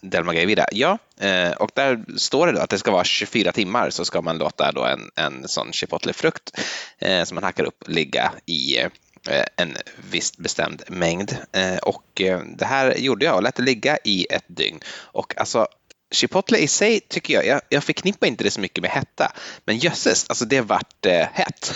[0.00, 0.66] Delmagay Vida.
[0.72, 4.22] Ja, eh, och där står det då att det ska vara 24 timmar så ska
[4.22, 6.60] man låta då en, en sån chipotle-frukt
[6.98, 9.76] eh, som man hackar upp ligga i eh, en
[10.10, 11.36] viss bestämd mängd.
[11.52, 14.80] Eh, och eh, det här gjorde jag och lät det ligga i ett dygn.
[15.00, 15.66] Och alltså
[16.12, 19.32] Chipotle i sig tycker jag, jag, jag förknippar inte det så mycket med hetta,
[19.64, 21.74] men jösses, alltså det vart eh, hett.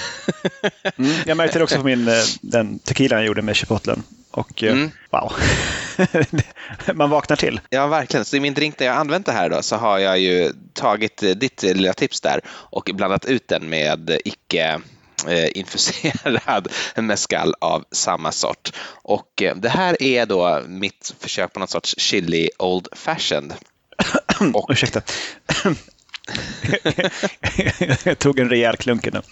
[0.96, 4.02] mm, jag märkte det också på min, den tequilan jag gjorde med chipotlen.
[4.34, 4.90] Och mm.
[5.10, 5.32] wow,
[6.94, 7.60] man vaknar till.
[7.70, 8.24] Ja, verkligen.
[8.24, 11.22] Så i min drink där jag använt det här då, så har jag ju tagit
[11.36, 14.80] ditt lilla tips där och blandat ut den med icke
[15.28, 18.72] eh, infuserad mescal av samma sort.
[19.02, 23.54] Och eh, det här är då mitt försök på något sorts chili old fashioned.
[24.54, 24.70] Och...
[24.70, 25.02] Ursäkta.
[28.04, 29.22] jag tog en rejäl klunk nu.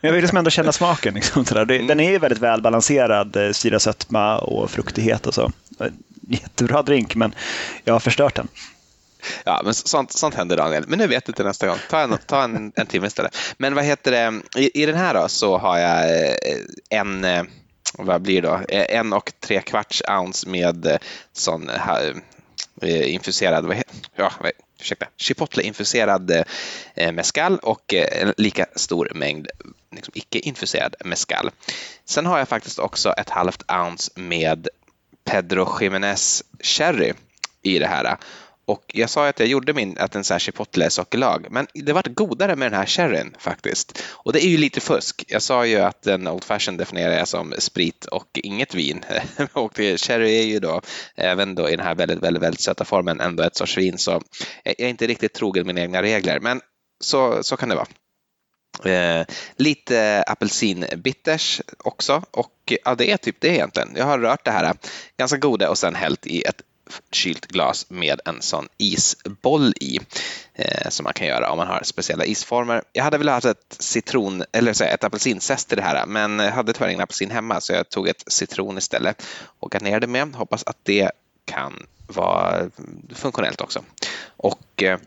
[0.00, 1.14] Jag vill liksom ändå känna smaken.
[1.14, 1.86] Liksom, mm.
[1.86, 5.52] Den är väldigt välbalanserad, eh, syra, sötma och fruktighet och så.
[6.28, 7.34] Jättebra drink, men
[7.84, 8.48] jag har förstört den.
[9.44, 10.84] Ja, men sånt, sånt händer Daniel.
[10.88, 11.76] Men nu vet du till nästa gång.
[11.90, 13.36] Ta en, ta en, en timme istället.
[13.58, 16.36] Men vad heter det, i, i den här då så har jag eh,
[16.90, 17.42] en, eh,
[17.98, 20.98] vad blir det då, en och tre kvarts ounce med
[21.32, 21.70] sån
[22.82, 24.32] eh, infuserad, vad heter, ja,
[24.80, 26.44] ursäkta, chipotle-infuserad
[26.94, 29.48] eh, mescal och eh, en lika stor mängd
[29.90, 31.50] liksom, icke-infuserad mescal.
[32.04, 34.68] Sen har jag faktiskt också ett halvt ounce med
[35.24, 37.12] Pedro Jiménez Cherry
[37.62, 38.16] i det här.
[38.68, 42.06] Och jag sa att jag gjorde min att en sån här chipotle-sockerlag, men det vart
[42.06, 44.02] godare med den här sherryn faktiskt.
[44.10, 45.24] Och det är ju lite fusk.
[45.28, 49.04] Jag sa ju att en Old Fashion definierar jag som sprit och inget vin.
[49.52, 50.80] och sherry är ju då,
[51.16, 53.98] även då i den här väldigt, väldigt, väldigt söta formen, ändå ett sorts vin.
[53.98, 54.22] Så
[54.64, 56.60] jag är inte riktigt trogen mina egna regler, men
[57.04, 57.88] så, så kan det vara.
[58.84, 59.26] Eh,
[59.56, 63.92] lite apelsinbitters också och ja, det är typ det egentligen.
[63.96, 64.74] Jag har rört det här
[65.16, 66.62] ganska goda och sen hällt i ett
[67.12, 70.00] kylt glas med en sån isboll i
[70.54, 72.82] eh, som man kan göra om man har speciella isformer.
[72.92, 76.72] Jag hade velat ha ett citron eller så, ett apelsinzest i det här men hade
[76.72, 79.26] tyvärr ingen apelsin hemma så jag tog ett citron istället
[79.60, 80.34] och garnerade med.
[80.34, 81.10] Hoppas att det
[81.44, 82.70] kan vara
[83.14, 83.84] funktionellt också.
[84.36, 84.98] Och eh,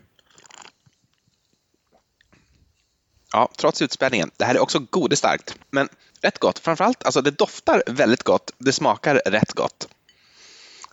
[3.32, 4.30] Ja, trots utspänningen.
[4.36, 5.88] Det här är också godestarkt, men
[6.20, 6.58] rätt gott.
[6.58, 8.50] Framförallt, alltså det doftar väldigt gott.
[8.58, 9.88] Det smakar rätt gott.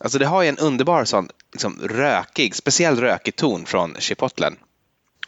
[0.01, 4.55] Alltså det har ju en underbar sån liksom, rökig, speciell rökig ton från chipotlen.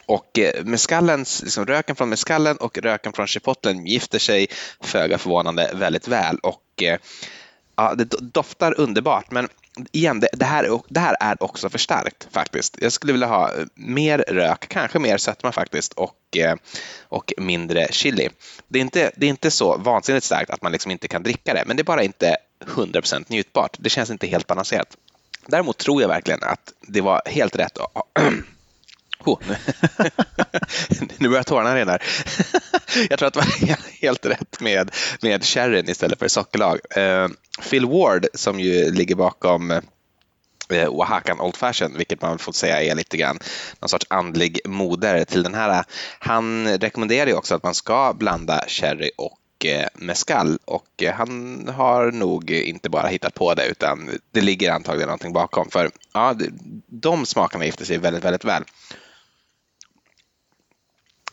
[0.05, 4.47] Och eh, mescallens, liksom, röken från mescallen och röken från chipotlen gifter sig
[4.81, 6.38] föga förvånande väldigt väl.
[6.38, 6.99] Och eh,
[7.75, 8.03] ja, det
[8.34, 9.49] doftar underbart, men
[9.91, 12.77] igen, det, det, här, det här är också för starkt faktiskt.
[12.81, 16.38] Jag skulle vilja ha eh, mer rök, kanske mer sötma faktiskt och,
[17.07, 18.29] och mindre chili.
[18.67, 21.53] Det är, inte, det är inte så vansinnigt starkt att man liksom inte kan dricka
[21.53, 23.78] det, men det är bara inte 100% njutbart.
[23.80, 24.97] Det känns inte helt balanserat.
[25.45, 27.78] Däremot tror jag verkligen att det var helt rätt.
[29.24, 29.39] Oh,
[31.17, 31.97] nu börjar tårarna rinna.
[33.10, 36.80] jag tror att det var helt rätt med, med sherryn istället för sockerlag.
[36.97, 37.28] Uh,
[37.69, 42.95] Phil Ward som ju ligger bakom uh, Oaxacan Old Fashion, vilket man får säga är
[42.95, 43.39] lite grann
[43.80, 45.69] någon sorts andlig moder till den här.
[45.69, 45.84] Eh,
[46.19, 51.67] han rekommenderar ju också att man ska blanda sherry och Eh, mescal och eh, han
[51.76, 56.36] har nog inte bara hittat på det utan det ligger antagligen någonting bakom för ja,
[56.88, 58.63] de smakerna gifter sig väldigt, väldigt väl.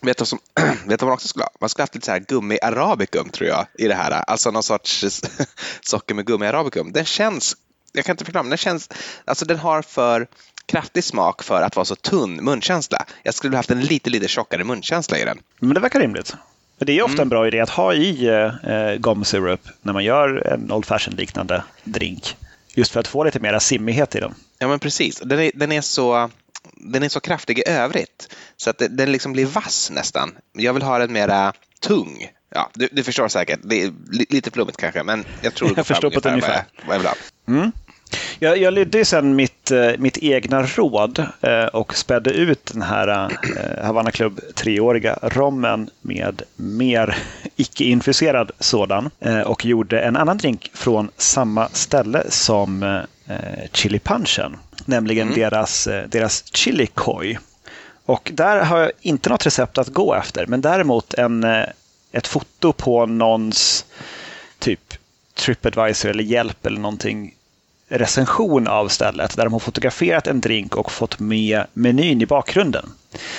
[0.00, 0.38] Vet du, som,
[0.86, 1.50] vet du vad man också skulle ha?
[1.60, 4.10] Man skulle haft lite så här gummi arabicum tror jag i det här.
[4.10, 5.04] Alltså någon sorts
[5.80, 6.92] socker med gummi arabicum.
[6.92, 7.56] Den känns,
[7.92, 8.88] jag kan inte förklara, men den känns,
[9.24, 10.26] alltså den har för
[10.66, 13.06] kraftig smak för att vara så tunn munkänsla.
[13.22, 15.40] Jag skulle haft en lite, lite tjockare munkänsla i den.
[15.60, 16.36] Men det verkar rimligt.
[16.78, 17.22] Men det är ofta mm.
[17.22, 21.62] en bra idé att ha i eh, gum syrup när man gör en Old Fashion-liknande
[21.84, 22.36] drink.
[22.74, 24.34] Just för att få lite mera simmighet i den.
[24.58, 25.20] Ja, men precis.
[25.24, 26.30] Den är, den är, så,
[26.74, 30.32] den är så kraftig i övrigt så att den liksom blir vass nästan.
[30.52, 32.30] Jag vill ha den mera tung.
[32.54, 33.60] Ja, du, du förstår säkert.
[33.62, 33.92] Det är
[34.30, 37.16] lite flummigt kanske, men jag tror jag förstår på ett ungefär vad jag vill ha.
[37.48, 37.72] Mm.
[38.38, 43.08] Jag, jag lydde sen mitt, eh, mitt egna råd eh, och spädde ut den här
[43.08, 47.16] eh, Havana Club treåriga rommen med mer
[47.56, 49.10] icke-infuserad sådan
[49.46, 53.02] och gjorde en annan drink från samma ställe som
[53.72, 55.40] Chili Punchen, nämligen mm.
[55.40, 57.38] deras, deras Chili Koi.
[58.06, 61.44] Och där har jag inte något recept att gå efter, men däremot en,
[62.12, 63.84] ett foto på någons
[64.58, 64.94] typ
[65.34, 67.34] Tripadvisor eller hjälp eller någonting
[67.88, 72.88] recension av stället där de har fotograferat en drink och fått med menyn i bakgrunden.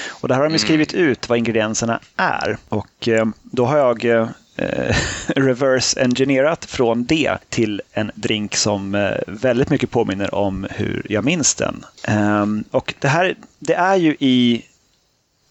[0.08, 0.60] Och där har de mm.
[0.60, 2.58] skrivit ut vad ingredienserna är.
[2.70, 4.28] Och eh, då har jag eh,
[5.28, 11.26] reverse engineerat från det till en drink som eh, väldigt mycket påminner om hur jag
[11.26, 11.86] minns den.
[12.08, 14.66] Um, och det här det är ju i,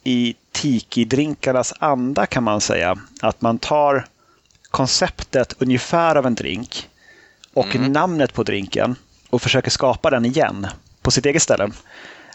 [0.04, 2.98] i tiki-drinkarnas anda kan man säga.
[3.20, 4.06] Att man tar
[4.70, 6.88] konceptet ungefär av en drink
[7.58, 7.92] och mm.
[7.92, 8.96] namnet på drinken
[9.30, 10.66] och försöker skapa den igen
[11.02, 11.70] på sitt eget ställe.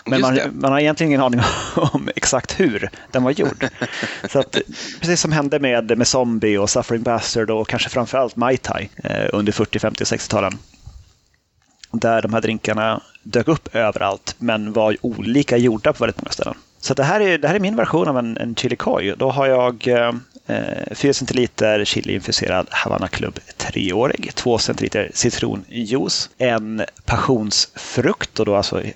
[0.05, 1.41] Men man, man, har egentligen ingen aning
[1.75, 3.67] om exakt hur den var gjord.
[4.29, 4.57] Så att,
[4.99, 9.29] precis som hände med, med Zombie och Suffering Bastard och kanske framförallt Mai Tai eh,
[9.33, 10.57] under 40, 50 och 60-talen.
[11.91, 16.55] Där de här drinkarna dök upp överallt men var olika gjorda på väldigt många ställen.
[16.79, 18.77] Så det här är, det här är min version av en, en chili.
[19.17, 20.11] Då har jag eh,
[20.47, 28.81] 4 eh, centiliter chiliinfuserad Havana Club treårig, 2 centiliter citronjuice, en passionsfrukt och då alltså
[28.81, 28.91] eh,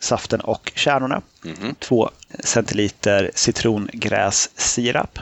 [0.00, 1.74] saften och kärnorna, mm.
[1.74, 2.10] 2
[2.44, 5.18] centiliter citrongrässirap,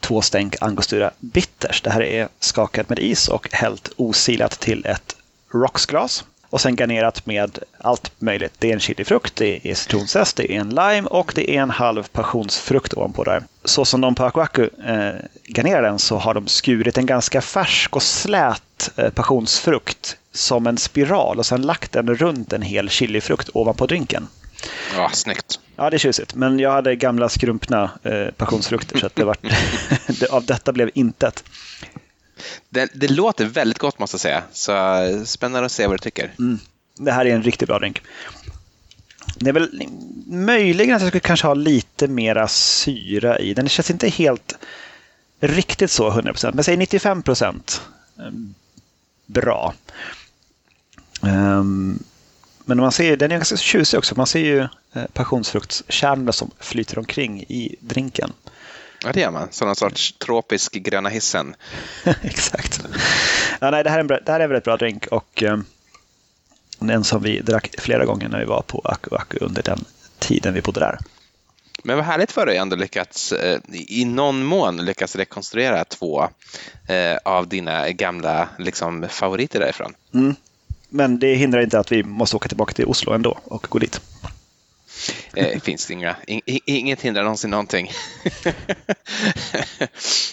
[0.00, 1.82] två stänk angostura bitters.
[1.82, 5.16] Det här är skakat med is och hällt osilat till ett
[5.54, 6.24] rocksglas.
[6.50, 8.52] Och sen garnerat med allt möjligt.
[8.58, 11.70] Det är en chilifrukt, det är citronzest, det är en lime och det är en
[11.70, 13.42] halv passionsfrukt ovanpå där.
[13.64, 17.40] Så som de på Aku Aku eh, garnerar den så har de skurit en ganska
[17.40, 22.88] färsk och slät eh, passionsfrukt som en spiral och sen lagt den runt en hel
[22.88, 24.28] chilifrukt ovanpå drinken.
[24.96, 25.60] Ja, snyggt.
[25.76, 26.34] Ja, det är tjusigt.
[26.34, 29.36] Men jag hade gamla skrumpna eh, passionsfrukter så att det var,
[30.30, 31.44] av detta blev intet.
[32.68, 34.42] Det, det, låter väldigt gott måste jag säga.
[34.52, 36.32] Så spännande att se vad du tycker.
[36.38, 36.58] Mm.
[36.96, 38.02] Det här är en riktigt bra drink.
[39.36, 39.82] Det är väl
[40.26, 43.54] möjligen att jag skulle kanske ha lite mera syra i.
[43.54, 44.54] Den känns inte helt
[45.40, 47.82] riktigt så 100%, men säg 95 procent.
[48.18, 48.54] Ehm,
[49.26, 49.74] bra.
[51.20, 52.02] Um,
[52.64, 54.14] men man ser, den är ganska tjusig också.
[54.16, 54.60] Man ser ju
[54.92, 58.32] eh, passionsfruktskärnorna som flyter omkring i drinken.
[59.04, 59.48] Ja, det gör man.
[59.50, 61.54] Som någon sorts tropisk gröna hissen.
[62.22, 62.80] Exakt.
[63.60, 65.64] Ja, nej, det, här är en, det här är en väldigt bra drink och um,
[66.90, 69.84] en som vi drack flera gånger när vi var på Aku Aku under den
[70.18, 70.98] tiden vi bodde där.
[71.82, 76.28] Men vad härligt för dig ändå lyckats eh, i någon mån lyckats rekonstruera två
[76.88, 79.94] eh, av dina gamla liksom, favoriter därifrån.
[80.14, 80.34] Mm.
[80.88, 84.00] Men det hindrar inte att vi måste åka tillbaka till Oslo ändå och gå dit.
[85.34, 87.90] Eh, finns det inga, inget hindrar någonsin någonting.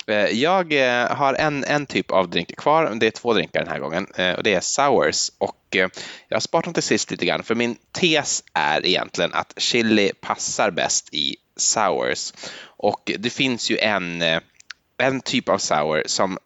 [0.08, 2.96] Eh, jag eh, har en, en typ av drink kvar.
[3.00, 5.32] Det är två drinkar den här gången eh, och det är sours.
[5.38, 5.58] Och
[6.28, 10.12] jag har sparat dem till sist lite grann för min tes är egentligen att chili
[10.22, 12.34] passar bäst i sours.
[12.64, 14.22] Och det finns ju en,
[14.98, 16.38] en typ av sour som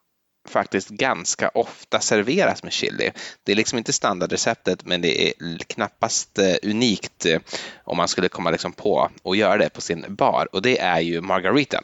[0.49, 3.11] faktiskt ganska ofta serveras med chili.
[3.43, 7.39] Det är liksom inte standardreceptet men det är knappast eh, unikt eh,
[7.83, 10.99] om man skulle komma liksom på att göra det på sin bar och det är
[10.99, 11.83] ju margaritan.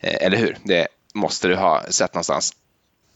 [0.00, 0.56] Eh, eller hur?
[0.62, 2.52] Det måste du ha sett någonstans.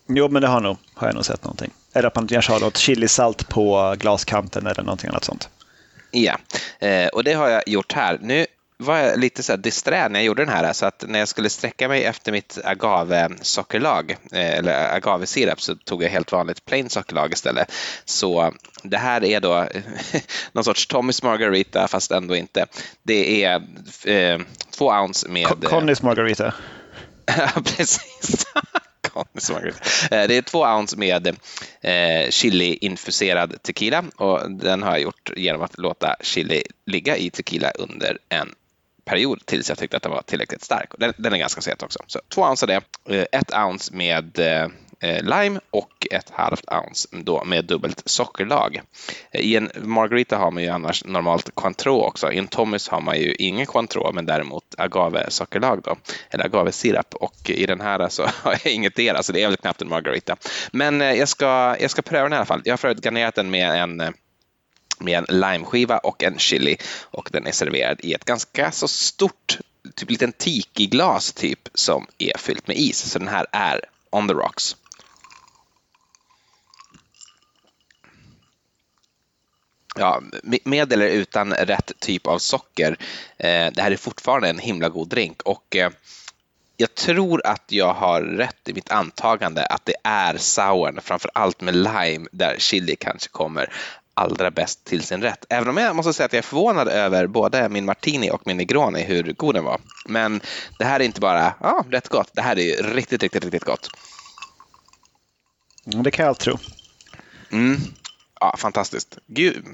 [0.09, 1.71] Jo, men det har, nog, har jag nog sett någonting.
[1.93, 5.49] Eller att man kanske har något chilisalt på glaskanten eller någonting annat sånt.
[6.11, 6.39] Ja,
[7.13, 8.19] och det har jag gjort här.
[8.23, 8.47] Nu
[8.79, 11.51] var jag lite så disträ när jag gjorde den här, så att när jag skulle
[11.51, 17.33] sträcka mig efter mitt agave-sockerlag, eh, eller agavesirap, så tog jag helt vanligt plain sockerlag
[17.33, 17.73] istället.
[18.05, 19.69] Så det här är då
[20.53, 22.67] någon sorts Tommys Margarita, fast ändå inte.
[23.03, 23.63] Det är
[24.05, 25.65] eh, två ounce med...
[25.65, 26.55] Connys Margarita.
[27.27, 28.47] Ja, precis.
[30.11, 31.27] Eh, det är två ounce med
[31.81, 37.71] eh, chili-infuserad tequila och den har jag gjort genom att låta chili ligga i tequila
[37.71, 38.55] under en
[39.07, 40.91] period tills jag tyckte att den var tillräckligt stark.
[40.99, 41.99] Den, den är ganska söt också.
[42.07, 44.69] Så två ounce av det, eh, ett ounce med eh,
[45.01, 48.81] eh, lime och ett halvt ounce då med dubbelt sockerlag.
[49.33, 52.33] I en Margarita har man ju annars normalt Cointreau också.
[52.33, 55.97] I en Thomas har man ju ingen Cointreau men däremot agave-sockerlag då,
[56.31, 57.15] eller agave-sirap.
[57.15, 60.37] Och i den här så har jag inget så det är väl knappt en Margarita.
[60.73, 62.63] Men jag ska, jag ska pröva den i alla fall.
[62.65, 64.15] Jag har förut garnerat den med en
[64.99, 69.59] med en limeskiva och en chili och den är serverad i ett ganska så stort,
[69.95, 73.11] typ liten tiki-glas typ som är fyllt med is.
[73.11, 73.81] Så den här är
[74.11, 74.77] on the rocks.
[79.99, 80.23] Ja,
[80.65, 82.97] med eller utan rätt typ av socker.
[83.37, 85.91] Eh, det här är fortfarande en himla god drink och eh,
[86.77, 91.61] jag tror att jag har rätt i mitt antagande att det är sourn, framför allt
[91.61, 93.73] med lime, där chili kanske kommer
[94.17, 95.45] allra bäst till sin rätt.
[95.49, 98.57] Även om jag måste säga att jag är förvånad över både min martini och min
[98.57, 99.81] negroni, hur god den var.
[100.09, 100.41] Men
[100.79, 103.89] det här är inte bara ja, rätt gott, det här är riktigt, riktigt, riktigt gott.
[105.85, 106.59] Det kan jag allt tro.
[107.51, 107.81] Mm.
[108.41, 109.19] Ja, fantastiskt.
[109.27, 109.65] Gud,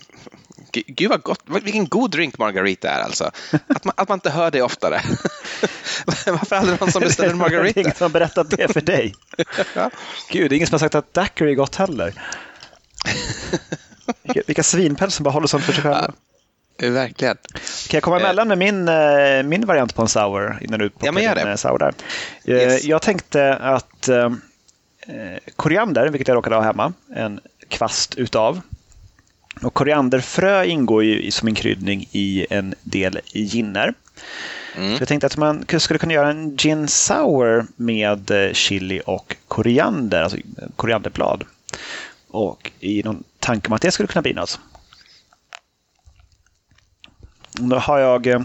[0.72, 1.40] gud vad gott.
[1.46, 3.31] Vilken god drink Margarita är alltså.
[3.68, 5.02] Att man, att man inte hör det oftare.
[6.26, 7.72] Varför aldrig någon som beställer en Margarita?
[7.74, 9.14] det är ingen som har berättat det för dig.
[9.74, 9.90] ja.
[10.31, 12.14] Gud, det är ingen som har sagt att daiquiri är gott heller.
[14.22, 16.12] Vilka, vilka svinpäls som bara håller sånt för sig själva.
[16.76, 17.36] Ja, verkligen.
[17.88, 18.22] Kan jag komma eh.
[18.22, 21.50] emellan med min, eh, min variant på en sour innan du ja, men gör det.
[21.50, 21.94] Eh, sour där?
[22.44, 22.84] Yes.
[22.84, 24.08] Jag tänkte att
[25.56, 28.60] koriander, vilket jag råkade ha hemma, en kvast utav.
[29.62, 33.94] Och korianderfrö ingår ju som en kryddning i en del ginner.
[34.76, 34.96] Mm.
[34.96, 40.22] Så jag tänkte att man skulle kunna göra en gin sour med chili och koriander,
[40.22, 40.38] alltså
[40.76, 41.44] korianderblad.
[42.28, 44.61] Och i någon tanke om att det skulle kunna bli något.
[47.53, 48.26] Då har jag...
[48.26, 48.40] Uh,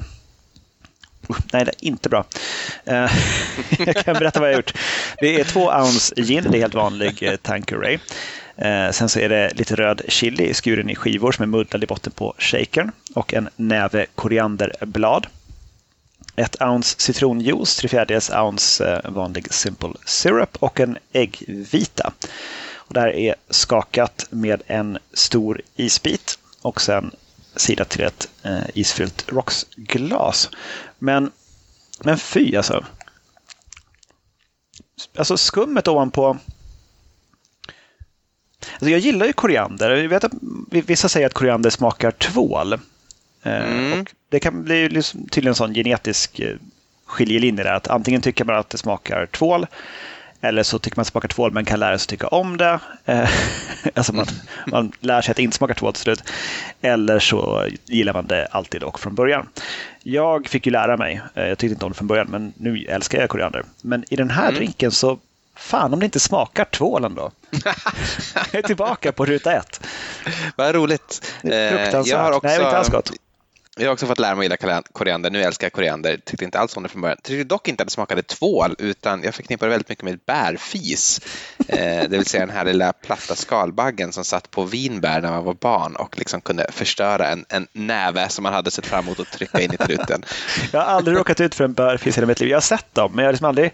[1.53, 2.25] nej, det är inte bra.
[2.91, 3.11] Uh,
[3.85, 4.73] jag kan berätta vad jag har gjort.
[5.19, 7.99] Det är två ounce gin, det är helt vanlig eh, uh, Tanqueray.
[8.65, 11.87] Uh, sen så är det lite röd chili skuren i skivor som är muddlad i
[11.87, 15.27] botten på shakern och en näve korianderblad.
[16.35, 22.13] Ett ounce citronjuice, tre fjärdedels ounce vanlig simple syrup och en äggvita.
[22.87, 27.11] Och det här är skakat med en stor isbit och sen
[27.55, 30.49] sidat till ett eh, isfyllt rocksglas.
[30.99, 31.31] Men,
[32.03, 32.85] men fy alltså.
[35.15, 36.37] Alltså skummet ovanpå
[38.73, 39.89] Alltså jag gillar ju koriander.
[39.89, 40.33] Jag vet att
[40.69, 42.73] vissa säger att koriander smakar tvål.
[42.73, 42.79] Eh,
[43.43, 44.01] mm.
[44.01, 46.55] Och det kan bli liksom tydligen en sån genetisk eh,
[47.05, 47.73] skiljelinje där.
[47.73, 49.67] Att antingen tycker man att det smakar tvål
[50.41, 52.79] eller så tycker man smakar tvål men kan lära sig tycka om det.
[53.05, 53.29] Eh,
[53.93, 54.25] alltså man,
[54.67, 56.23] man lär sig att inte smakar tvål till slut.
[56.81, 59.49] Eller så gillar man det alltid och från början.
[60.03, 63.19] Jag fick ju lära mig, jag tyckte inte om det från början, men nu älskar
[63.19, 63.63] jag koriander.
[63.81, 64.55] Men i den här mm.
[64.55, 65.19] drinken så
[65.57, 67.31] Fan om det inte smakar tvål ändå.
[68.51, 69.81] jag är tillbaka på ruta ett.
[70.55, 71.33] Vad roligt.
[71.41, 72.07] Fruktansvärt.
[72.07, 72.47] Jag har också...
[72.47, 73.11] Nej, inte alls gott.
[73.79, 75.29] Jag har också fått lära mig att gilla koriander.
[75.29, 76.19] Nu älskar jag koriander.
[76.25, 77.17] Tyckte inte alls om det från början.
[77.23, 81.21] Tyckte dock inte att det smakade tvål, utan jag förknippade väldigt mycket med bärfis.
[81.67, 85.43] Eh, det vill säga den här lilla platta skalbaggen som satt på vinbär när man
[85.43, 89.19] var barn och liksom kunde förstöra en, en näve som man hade sett fram emot
[89.19, 90.23] att trycka in i truten.
[90.71, 92.49] jag har aldrig råkat ut för en bärfis i hela mitt liv.
[92.49, 93.73] Jag har sett dem, men jag har liksom aldrig,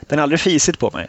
[0.00, 1.08] den har aldrig fisit på mig.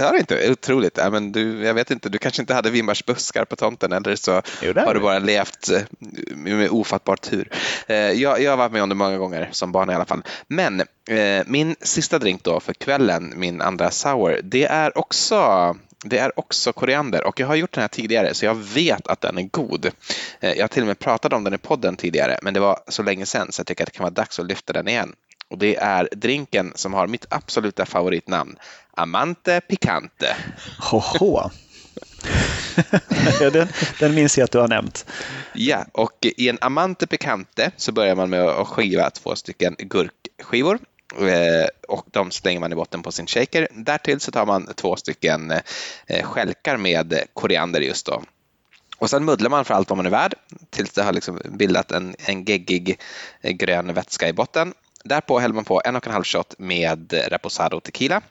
[0.00, 0.50] Har du inte?
[0.50, 0.96] Otroligt.
[0.96, 4.42] Ja, men du, jag vet inte, du kanske inte hade vinbärsbuskar på tomten eller så
[4.62, 5.82] jo, har du bara levt eh,
[6.34, 7.50] med ofattbar tur.
[7.86, 10.22] Eh, jag, jag har varit med om det många gånger som barn i alla fall.
[10.48, 16.18] Men eh, min sista drink då för kvällen, min andra sour, det är också det
[16.18, 19.38] är också koriander och jag har gjort den här tidigare så jag vet att den
[19.38, 19.90] är god.
[20.40, 23.02] Jag har till och med pratat om den i podden tidigare men det var så
[23.02, 25.14] länge sedan så jag tycker att det kan vara dags att lyfta den igen.
[25.48, 28.56] Och det är drinken som har mitt absoluta favoritnamn,
[28.98, 30.36] Amante Picante.
[30.78, 31.50] Hoho.
[33.52, 33.68] den,
[33.98, 35.06] den minns jag att du har nämnt.
[35.54, 40.78] Ja, och i en Amante Picante så börjar man med att skiva två stycken gurkskivor
[41.20, 43.68] eh, och de slänger man i botten på sin shaker.
[43.70, 45.50] Därtill så tar man två stycken
[46.06, 48.22] eh, skälkar med koriander just då.
[48.98, 50.34] Och sen muddlar man för allt vad man är värd
[50.70, 53.00] tills det har liksom bildat en, en geggig
[53.40, 54.74] eh, grön vätska i botten.
[55.04, 58.22] Därpå häller man på en och en halv shot med reposado tequila,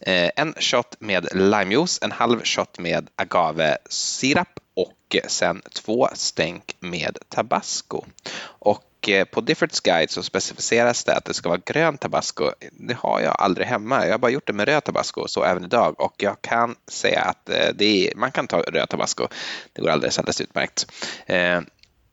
[0.00, 7.18] Eh, en shot med limejuice, en halv shot med agavesirap och sen två stänk med
[7.28, 8.04] tabasco.
[8.42, 12.50] Och eh, på Diffords Guide så specificeras det att det ska vara grön tabasco.
[12.72, 14.04] Det har jag aldrig hemma.
[14.04, 16.00] Jag har bara gjort det med röd tabasco, så även idag.
[16.00, 19.26] Och jag kan säga att eh, är, man kan ta röd tabasco.
[19.72, 20.86] Det går alldeles alldeles utmärkt.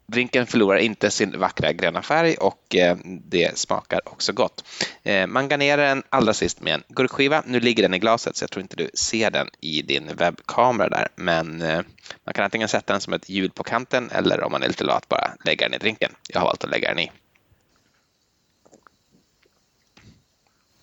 [0.07, 4.65] Drinken förlorar inte sin vackra gröna färg och eh, det smakar också gott.
[5.03, 7.43] Eh, man garnerar den allra sist med en gurkskiva.
[7.45, 10.89] Nu ligger den i glaset så jag tror inte du ser den i din webbkamera
[10.89, 11.07] där.
[11.15, 11.81] Men eh,
[12.23, 14.83] man kan antingen sätta den som ett hjul på kanten eller om man är lite
[14.83, 16.11] lat bara lägga den i drinken.
[16.29, 17.11] Jag har valt att lägga den i.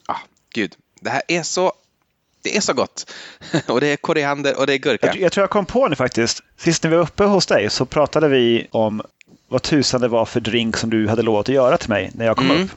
[0.07, 0.21] Ah,
[0.55, 1.73] gud, det här är så
[2.43, 3.13] det är så gott.
[3.69, 5.07] Och det är koriander och det är gurka.
[5.07, 6.41] Jag, jag, tror jag kom på nu faktiskt.
[6.57, 9.03] Sist när vi var uppe hos dig så pratade vi om
[9.49, 12.27] vad tusan det var för drink som du hade lovat att göra till mig när
[12.27, 12.65] jag kom mm.
[12.65, 12.71] upp.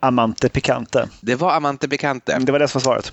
[0.00, 1.08] Amante Picante.
[1.20, 2.38] Det var Amante Picante.
[2.38, 3.12] Det var det som var svaret.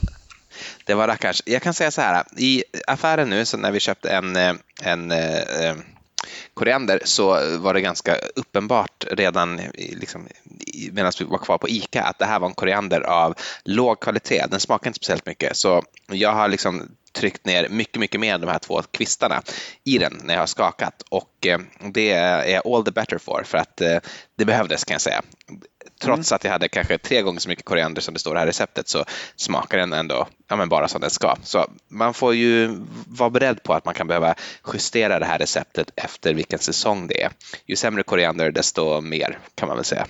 [0.85, 1.41] Det var rackars.
[1.45, 5.11] Jag kan säga så här, i affären nu så när vi köpte en, eh, en,
[5.11, 5.75] en eh,
[6.53, 10.27] koriander så var det ganska uppenbart redan liksom,
[10.91, 14.45] medan vi var kvar på ICA att det här var en koriander av låg kvalitet.
[14.49, 18.41] Den smakar inte speciellt mycket så jag har liksom tryckt ner mycket, mycket mer än
[18.41, 19.41] de här två kvistarna
[19.83, 21.59] i den när jag har skakat och eh,
[21.93, 23.97] det är jag all the better for för att eh,
[24.35, 25.21] det behövdes kan jag säga.
[25.99, 26.35] Trots mm.
[26.35, 28.47] att jag hade kanske tre gånger så mycket koriander som det står i det här
[28.47, 31.35] receptet så smakar den ändå ja, men bara som den ska.
[31.43, 34.35] Så man får ju vara beredd på att man kan behöva
[34.73, 37.31] justera det här receptet efter vilken säsong det är.
[37.65, 40.07] Ju sämre koriander desto mer kan man väl säga.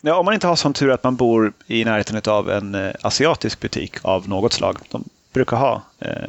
[0.00, 2.94] Ja, om man inte har sån tur att man bor i närheten av en eh,
[3.02, 4.78] asiatisk butik av något slag.
[4.90, 6.28] De brukar ha eh,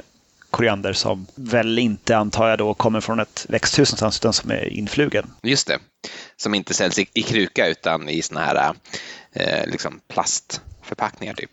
[0.57, 4.73] koriander som väl inte, antar jag, då kommer från ett växthus någonstans utan som är
[4.73, 5.33] influgen.
[5.43, 5.79] Just det,
[6.37, 8.73] som inte säljs i, i kruka utan i såna här
[9.33, 11.49] eh, liksom plastförpackningar typ.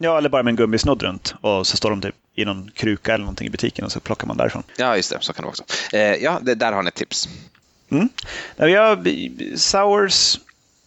[0.00, 3.14] Ja, eller bara med en gummisnodd runt och så står de typ i någon kruka
[3.14, 4.62] eller någonting i butiken och så plockar man därifrån.
[4.76, 5.64] Ja, just det, så kan det också.
[5.92, 7.28] Eh, ja, det, där har ni ett tips.
[7.90, 8.08] Mm.
[8.56, 10.40] Vi har sours,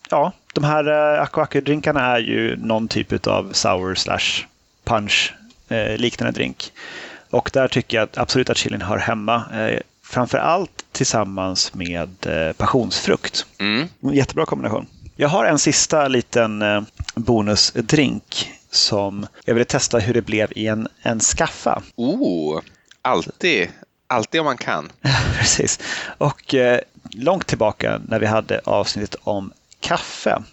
[0.10, 4.46] ja, de här uh, aqua-drinkarna är ju någon typ av sour slash
[4.84, 5.34] punch
[5.70, 6.72] eh, liknande drink.
[7.32, 9.44] Och där tycker jag absolut att chilin hör hemma.
[9.54, 13.46] Eh, framför allt tillsammans med eh, passionsfrukt.
[13.60, 13.88] Mm.
[14.14, 14.88] Jättebra kombination.
[15.16, 16.82] Jag har en sista liten eh,
[17.16, 21.82] bonusdrink som jag ville testa hur det blev i en, en skaffa.
[21.96, 22.62] Oh,
[23.02, 23.70] alltid,
[24.08, 24.92] alltid om man kan.
[25.38, 25.80] Precis.
[26.18, 26.80] Och eh,
[27.12, 30.44] långt tillbaka när vi hade avsnittet om kaffe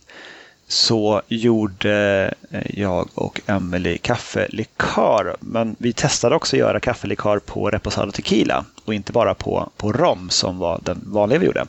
[0.68, 5.36] så gjorde eh, jag och Emily kaffelikör.
[5.40, 9.92] Men vi testade också att göra kaffelikör på Reposado Tequila och inte bara på, på
[9.92, 11.66] rom som var den vanliga vi gjorde.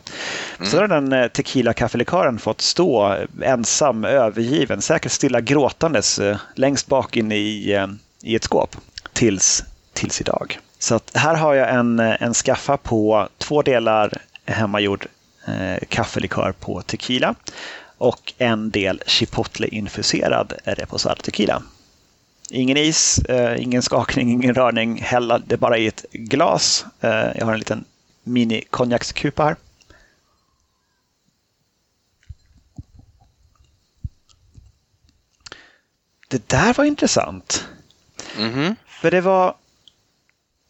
[0.58, 0.72] Mm.
[0.72, 7.18] Så har den eh, tequila-kaffelikören fått stå ensam, övergiven, säkert stilla gråtandes eh, längst bak
[7.18, 7.88] inne i,
[8.22, 8.76] i ett skåp
[9.14, 10.60] tills, tills idag.
[10.80, 14.14] Så att här har jag en, en skaffa på två delar
[14.46, 15.08] hemmagjord
[15.48, 17.36] eh, kaffelikör på tequila
[18.00, 21.64] och en del chipotle-infuserad reposado tequila.
[22.50, 26.86] Ingen is, eh, ingen skakning, ingen rörning, hälla det bara i ett glas.
[27.02, 27.86] Eh, jag har en liten
[28.24, 29.56] mini konjakskupa här.
[36.28, 37.68] Det där var intressant.
[38.38, 38.76] Mm -hmm.
[38.88, 39.56] För det var...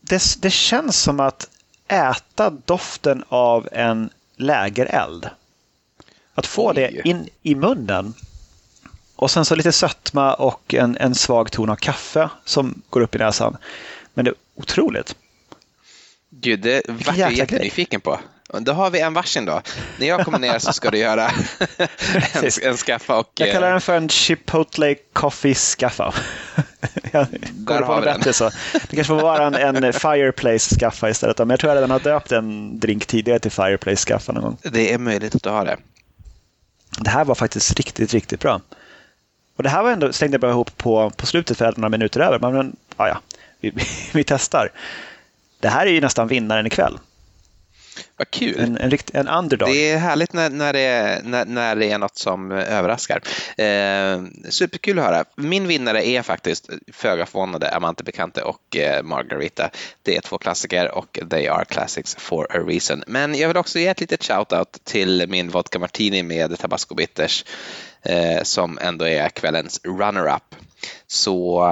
[0.01, 1.49] Det, det känns som att
[1.88, 5.30] äta doften av en lägereld.
[6.39, 8.13] Att få det in i munnen.
[9.15, 13.15] Och sen så lite sötma och en, en svag ton av kaffe som går upp
[13.15, 13.57] i näsan.
[14.13, 15.15] Men det är otroligt.
[16.29, 18.19] Gud, det vart jag jättenyfiken på.
[18.59, 19.61] Då har vi en varsin då.
[19.99, 21.27] När jag kommer ner så ska du göra
[22.33, 23.31] en, en skaffa och...
[23.35, 26.13] Jag kallar den för en Chipotle Coffee skaffa.
[27.11, 28.17] jag Där har vi den.
[28.17, 28.49] Bättre, så.
[28.73, 31.37] Det kanske får vara en, en Fireplace skaffa istället.
[31.37, 34.57] Men jag tror jag redan har döpt en drink tidigare till Fireplace skaffa någon gång.
[34.63, 35.77] Det är möjligt att du har det.
[37.01, 38.61] Det här var faktiskt riktigt, riktigt bra.
[39.55, 42.19] Och det här var ändå, slängde jag bara ihop på, på slutet för några minuter
[42.19, 42.39] över.
[42.39, 43.21] Men ja, ja,
[43.59, 43.73] vi,
[44.13, 44.71] vi testar.
[45.59, 46.97] Det här är ju nästan vinnaren ikväll.
[48.17, 48.59] Vad kul!
[48.59, 49.69] En, en, rikt, en underdog.
[49.69, 53.21] Det är härligt när, när, det, är, när, när det är något som överraskar.
[53.57, 55.25] Eh, superkul att höra.
[55.35, 59.69] Min vinnare är faktiskt föga förvånade Amante Becante och eh, Margarita.
[60.03, 63.03] Det är två klassiker och they are classics for a reason.
[63.07, 67.45] Men jag vill också ge ett litet shout-out till min vodka martini med tabasco bitters
[68.01, 70.55] eh, som ändå är kvällens runner-up.
[71.07, 71.63] Så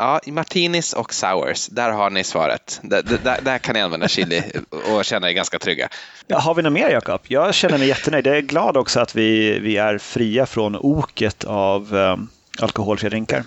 [0.00, 2.80] Ja, martinis och sours, där har ni svaret.
[2.82, 5.88] Där, där, där kan ni använda chili och känna er ganska trygga.
[6.26, 7.20] Ja, har vi något mer, Jakob?
[7.28, 8.26] Jag känner mig jättenöjd.
[8.26, 12.28] Jag är glad också att vi, vi är fria från oket av um,
[12.60, 13.44] alkoholfria drinkar.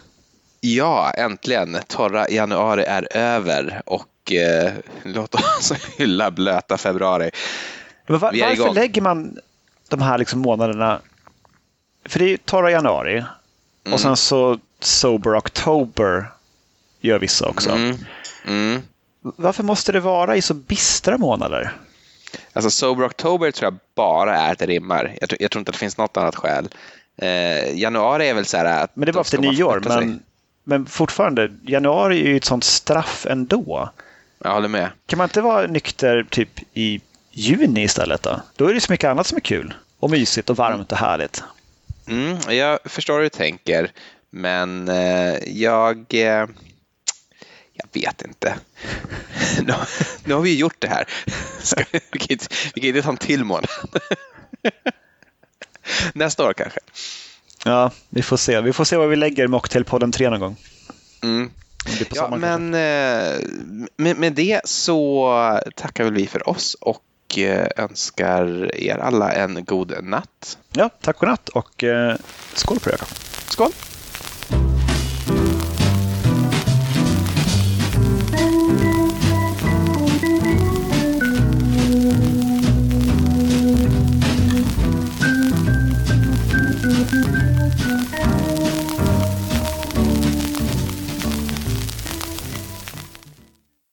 [0.62, 1.78] Ja, äntligen.
[1.88, 4.72] Torra januari är över och eh,
[5.04, 7.32] låt oss hylla blöta februari.
[8.08, 9.38] Men var, varför lägger man
[9.90, 11.02] de här liksom månaderna...
[12.06, 13.94] För det är torra januari mm.
[13.94, 16.26] och sen så Sober October
[17.04, 17.70] gör vissa också.
[17.70, 17.96] Mm.
[18.46, 18.82] Mm.
[19.22, 21.78] Varför måste det vara i så bistra månader?
[22.54, 25.18] Alltså Sober October tror jag bara är att det rimmar.
[25.22, 26.70] Jag tror, jag tror inte att det finns något annat skäl.
[27.18, 28.96] Eh, januari är väl så här att...
[28.96, 30.20] Men det var efter nyår, men,
[30.64, 33.90] men fortfarande, januari är ju ett sånt straff ändå.
[34.44, 34.90] Jag håller med.
[35.06, 37.02] Kan man inte vara nykter typ i
[37.32, 38.42] juni istället då?
[38.56, 41.44] Då är det så mycket annat som är kul och mysigt och varmt och härligt.
[42.08, 43.92] Mm, jag förstår hur du tänker,
[44.30, 46.06] men eh, jag...
[46.10, 46.46] Eh
[47.92, 48.56] jag vet inte.
[49.66, 49.74] nu,
[50.24, 51.06] nu har vi gjort det här.
[51.60, 53.70] Ska, vi, kan inte, vi kan inte ta en till månad.
[56.14, 56.80] Nästa år kanske.
[57.66, 58.62] Ja, vi får se.
[58.62, 60.56] Vi får se vad vi lägger Mocktailpodden 3 någon gång.
[61.24, 61.52] Mm.
[62.14, 63.40] Ja, men eh,
[63.96, 69.66] med, med det så tackar väl vi för oss och eh, önskar er alla en
[69.66, 70.58] god natt.
[70.72, 72.16] Ja, tack och natt och eh,
[72.54, 73.02] skål på er.
[73.50, 73.72] Skål!